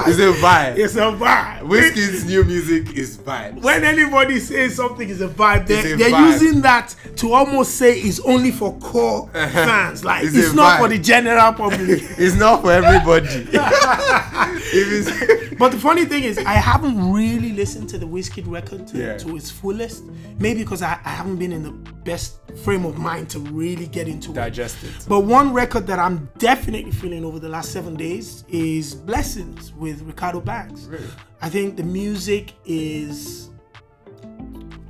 It's 0.07 0.19
a 0.19 0.33
vibe. 0.41 0.77
It's 0.77 0.95
a 0.95 1.11
vibe. 1.11 1.63
Whiskey's 1.67 2.25
new 2.25 2.43
music 2.43 2.95
is 2.97 3.17
vibe. 3.17 3.61
when 3.61 3.83
anybody 3.83 4.39
says 4.39 4.75
something 4.75 5.07
is 5.07 5.21
a 5.21 5.27
vibe, 5.27 5.67
they're, 5.67 5.93
a 5.93 5.97
they're 5.97 6.09
vibe. 6.09 6.31
using 6.31 6.61
that 6.61 6.95
to 7.17 7.33
almost 7.33 7.75
say 7.75 7.97
it's 7.99 8.19
only 8.21 8.51
for 8.51 8.73
core 8.79 9.29
fans. 9.33 10.03
Like 10.03 10.25
It's 10.25 10.35
it's, 10.35 10.53
not 10.53 10.77
vibe. 10.77 10.81
for 10.81 10.87
the 10.89 10.99
general 10.99 11.53
public. 11.53 12.01
It's 12.17 12.35
not 12.35 12.61
for 12.61 12.71
everybody. 12.71 13.27
if 13.29 14.73
it's, 14.73 15.46
but 15.57 15.71
the 15.71 15.77
funny 15.79 16.05
thing 16.05 16.23
is, 16.23 16.37
I 16.37 16.53
haven't 16.53 17.11
really 17.11 17.51
listened 17.53 17.89
to 17.89 17.97
the 17.97 18.07
Whiskey 18.07 18.41
record 18.43 18.87
to, 18.87 18.97
Yeah. 18.97 19.17
to 19.17 19.35
its 19.35 19.49
fullest. 19.49 20.03
Maybe 20.39 20.61
because 20.63 20.81
I, 20.81 20.99
I 21.03 21.09
haven't 21.09 21.37
been 21.37 21.51
in 21.51 21.63
the 21.63 21.71
best 22.03 22.37
frame 22.63 22.85
of 22.85 22.97
mind 22.97 23.29
to 23.31 23.39
really 23.39 23.87
get 23.87 24.07
into 24.07 24.31
it. 24.31 24.35
digest 24.35 24.83
it. 24.83 25.05
But 25.07 25.21
one 25.21 25.53
record 25.53 25.87
that 25.87 25.99
I'm 25.99 26.29
definitely 26.37 26.91
feeling 26.91 27.25
over 27.25 27.39
the 27.39 27.49
last 27.49 27.71
seven 27.71 27.95
days 27.95 28.43
is 28.49 28.95
Blessings 28.95 29.73
with 29.73 30.01
Reekado 30.07 30.43
Banks. 30.43 30.83
Really? 30.85 31.05
I 31.41 31.49
think 31.49 31.77
the 31.77 31.83
music 31.83 32.53
is 32.65 33.49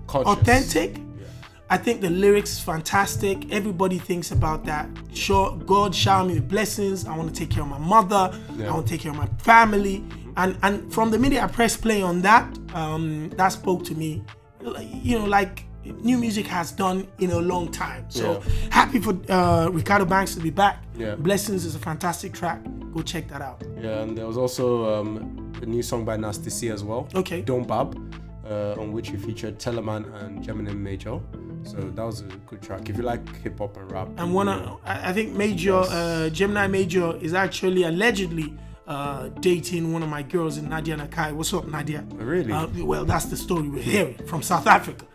Conscious. 0.08 0.32
authentic. 0.34 1.02
I 1.70 1.76
think 1.78 2.00
the 2.00 2.10
lyrics 2.10 2.58
fantastic. 2.60 3.52
Everybody 3.52 4.00
thinks 4.00 4.32
about 4.32 4.64
that. 4.66 4.88
Sure, 5.14 5.52
God 5.66 5.94
shower 5.94 6.24
me 6.26 6.36
with 6.36 6.48
blessings. 6.48 7.06
I 7.06 7.16
want 7.18 7.34
to 7.34 7.38
take 7.38 7.50
care 7.50 7.62
of 7.64 7.68
my 7.70 7.78
mother. 7.78 8.32
I 8.62 8.72
want 8.72 8.88
to 8.88 8.94
take 8.94 9.02
care 9.02 9.12
of 9.12 9.18
my 9.18 9.28
family. 9.40 10.02
And 10.38 10.56
and 10.64 10.94
from 10.94 11.12
the 11.12 11.18
minute 11.20 11.44
I 11.44 11.48
pressed 11.48 11.82
play 11.82 12.02
on 12.02 12.22
that, 12.22 12.46
um, 12.74 13.30
that 13.38 13.50
spoke 13.50 13.84
to 13.86 13.96
me. 13.96 14.24
You 15.04 15.20
know, 15.20 15.26
like 15.26 15.64
new 16.04 16.18
music 16.18 16.46
has 16.48 16.72
done 16.72 17.08
in 17.20 17.32
a 17.32 17.40
long 17.40 17.72
time. 17.72 18.06
So 18.10 18.24
Yeah. 18.34 18.40
happy 18.70 19.00
for 19.00 19.12
uh, 19.30 19.70
Reekado 19.76 20.06
Banks 20.08 20.36
to 20.36 20.42
be 20.42 20.50
back. 20.50 20.84
Yeah. 20.98 21.16
Blessings 21.16 21.64
is 21.66 21.76
a 21.76 21.80
fantastic 21.80 22.34
track. 22.34 22.60
Go 22.94 23.02
check 23.02 23.28
that 23.30 23.42
out. 23.42 23.64
Yeah, 23.82 24.02
and 24.02 24.18
there 24.18 24.28
was 24.28 24.38
also 24.38 24.66
um, 24.94 25.54
a 25.62 25.66
new 25.66 25.82
song 25.82 26.04
by 26.06 26.18
Nasty 26.18 26.50
C 26.50 26.70
as 26.70 26.84
well. 26.84 27.08
Okay. 27.16 27.42
Don't 27.42 27.68
Bab, 27.68 27.96
uh, 28.50 28.76
on 28.82 28.92
which 28.92 29.10
he 29.10 29.18
featured 29.18 29.60
Tellaman 29.60 30.04
and 30.22 30.44
Gemini 30.44 30.74
Major. 30.74 31.20
So 31.64 31.78
that 31.78 32.06
was 32.06 32.22
a 32.22 32.26
good 32.50 32.62
track. 32.62 32.90
If 32.90 32.98
you 32.98 33.04
like 33.04 33.24
hip 33.44 33.58
hop 33.60 33.78
and 33.78 33.92
rap. 33.92 34.08
And 34.18 34.34
one, 34.34 34.48
of, 34.50 34.80
I 34.86 35.10
I 35.10 35.14
think 35.14 35.34
Major, 35.34 35.76
uh, 36.00 36.30
Gemini 36.30 36.68
Major 36.68 37.16
is 37.22 37.34
actually 37.34 37.84
allegedly 37.84 38.54
uh, 38.88 39.28
dating 39.42 39.92
one 39.92 40.02
of 40.02 40.10
my 40.10 40.24
girls 40.24 40.58
in 40.58 40.70
Nadia 40.70 40.96
Nakai. 40.98 41.34
What's 41.34 41.54
up, 41.54 41.68
Nadia? 41.68 42.06
Really? 42.14 42.52
Uh, 42.52 42.68
well, 42.78 43.06
that's 43.06 43.26
the 43.26 43.38
story 43.38 43.68
we're 43.68 43.82
hearing 43.82 44.16
from 44.26 44.42
South 44.42 44.66
Africa. 44.66 45.06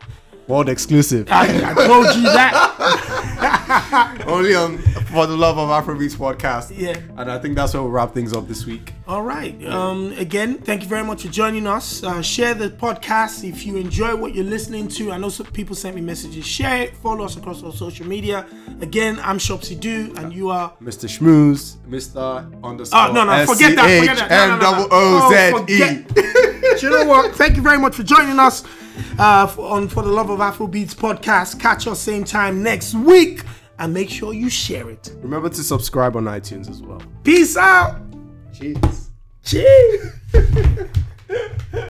World 0.46 0.68
exclusive. 0.68 1.28
I, 1.30 1.70
I 1.70 1.74
told 1.86 2.06
you 2.16 2.22
that. 2.22 3.18
Only 4.26 4.54
on 4.54 4.78
For 4.78 5.26
the 5.26 5.36
Love 5.36 5.58
of 5.58 5.68
Afrobeats 5.68 6.14
podcast. 6.16 6.72
Yeah. 6.76 6.96
And 7.16 7.30
I 7.30 7.38
think 7.38 7.56
that's 7.56 7.74
where 7.74 7.82
we'll 7.82 7.90
wrap 7.92 8.12
things 8.14 8.32
up 8.32 8.46
this 8.48 8.64
week. 8.66 8.92
All 9.06 9.22
right. 9.22 9.62
Um, 9.66 10.12
again, 10.12 10.58
thank 10.58 10.82
you 10.82 10.88
very 10.88 11.04
much 11.04 11.22
for 11.22 11.28
joining 11.28 11.66
us. 11.66 12.02
Uh, 12.02 12.22
share 12.22 12.54
the 12.54 12.70
podcast 12.70 13.48
if 13.48 13.66
you 13.66 13.76
enjoy 13.76 14.14
what 14.16 14.34
you're 14.34 14.44
listening 14.44 14.88
to. 14.88 15.12
I 15.12 15.18
know 15.18 15.28
some 15.28 15.46
people 15.46 15.74
sent 15.74 15.94
me 15.96 16.00
messages. 16.02 16.46
Share 16.46 16.82
it. 16.82 16.96
Follow 16.96 17.24
us 17.24 17.36
across 17.36 17.62
all 17.62 17.72
social 17.72 18.06
media. 18.06 18.46
Again, 18.80 19.18
I'm 19.22 19.38
Shopsy 19.38 19.78
Do, 19.78 20.12
and 20.16 20.32
you 20.32 20.50
are. 20.50 20.72
Mr. 20.82 21.08
Schmooze, 21.08 21.76
Mr. 21.88 22.46
underscore. 22.64 23.00
Oh 23.08 23.12
no 23.12 23.24
no! 23.24 23.44
Forget 23.46 23.76
that! 23.76 23.98
Forget 24.00 24.16
that! 24.28 24.30
No, 24.30 24.56
no, 24.56 24.56
no, 24.56 24.56
no. 24.56 24.60
double 24.60 24.88
O 24.94 25.30
Z 25.30 25.52
Oh, 25.52 25.58
forget- 25.58 26.80
Do 26.80 26.86
you 26.86 26.90
know 26.90 27.04
what? 27.06 27.34
Thank 27.34 27.56
you 27.56 27.62
very 27.62 27.78
much 27.78 27.94
for 27.96 28.02
joining 28.02 28.38
us 28.38 28.64
uh, 29.18 29.46
for, 29.46 29.70
on 29.70 29.88
For 29.88 30.02
the 30.02 30.10
Love 30.10 30.30
of 30.30 30.38
Afrobeats 30.38 30.94
podcast. 30.94 31.60
Catch 31.60 31.86
us 31.86 32.00
same 32.00 32.24
time 32.24 32.62
next 32.62 32.94
week, 32.94 33.44
and 33.78 33.92
make 33.92 34.10
sure 34.10 34.32
you 34.32 34.48
share 34.48 34.88
it. 34.90 35.14
Remember 35.22 35.48
to 35.48 35.62
subscribe 35.62 36.16
on 36.16 36.24
iTunes 36.24 36.70
as 36.70 36.82
well. 36.82 37.02
Peace 37.24 37.56
out. 37.56 38.00
Cheers. 38.52 39.10
Cheers. 39.44 40.18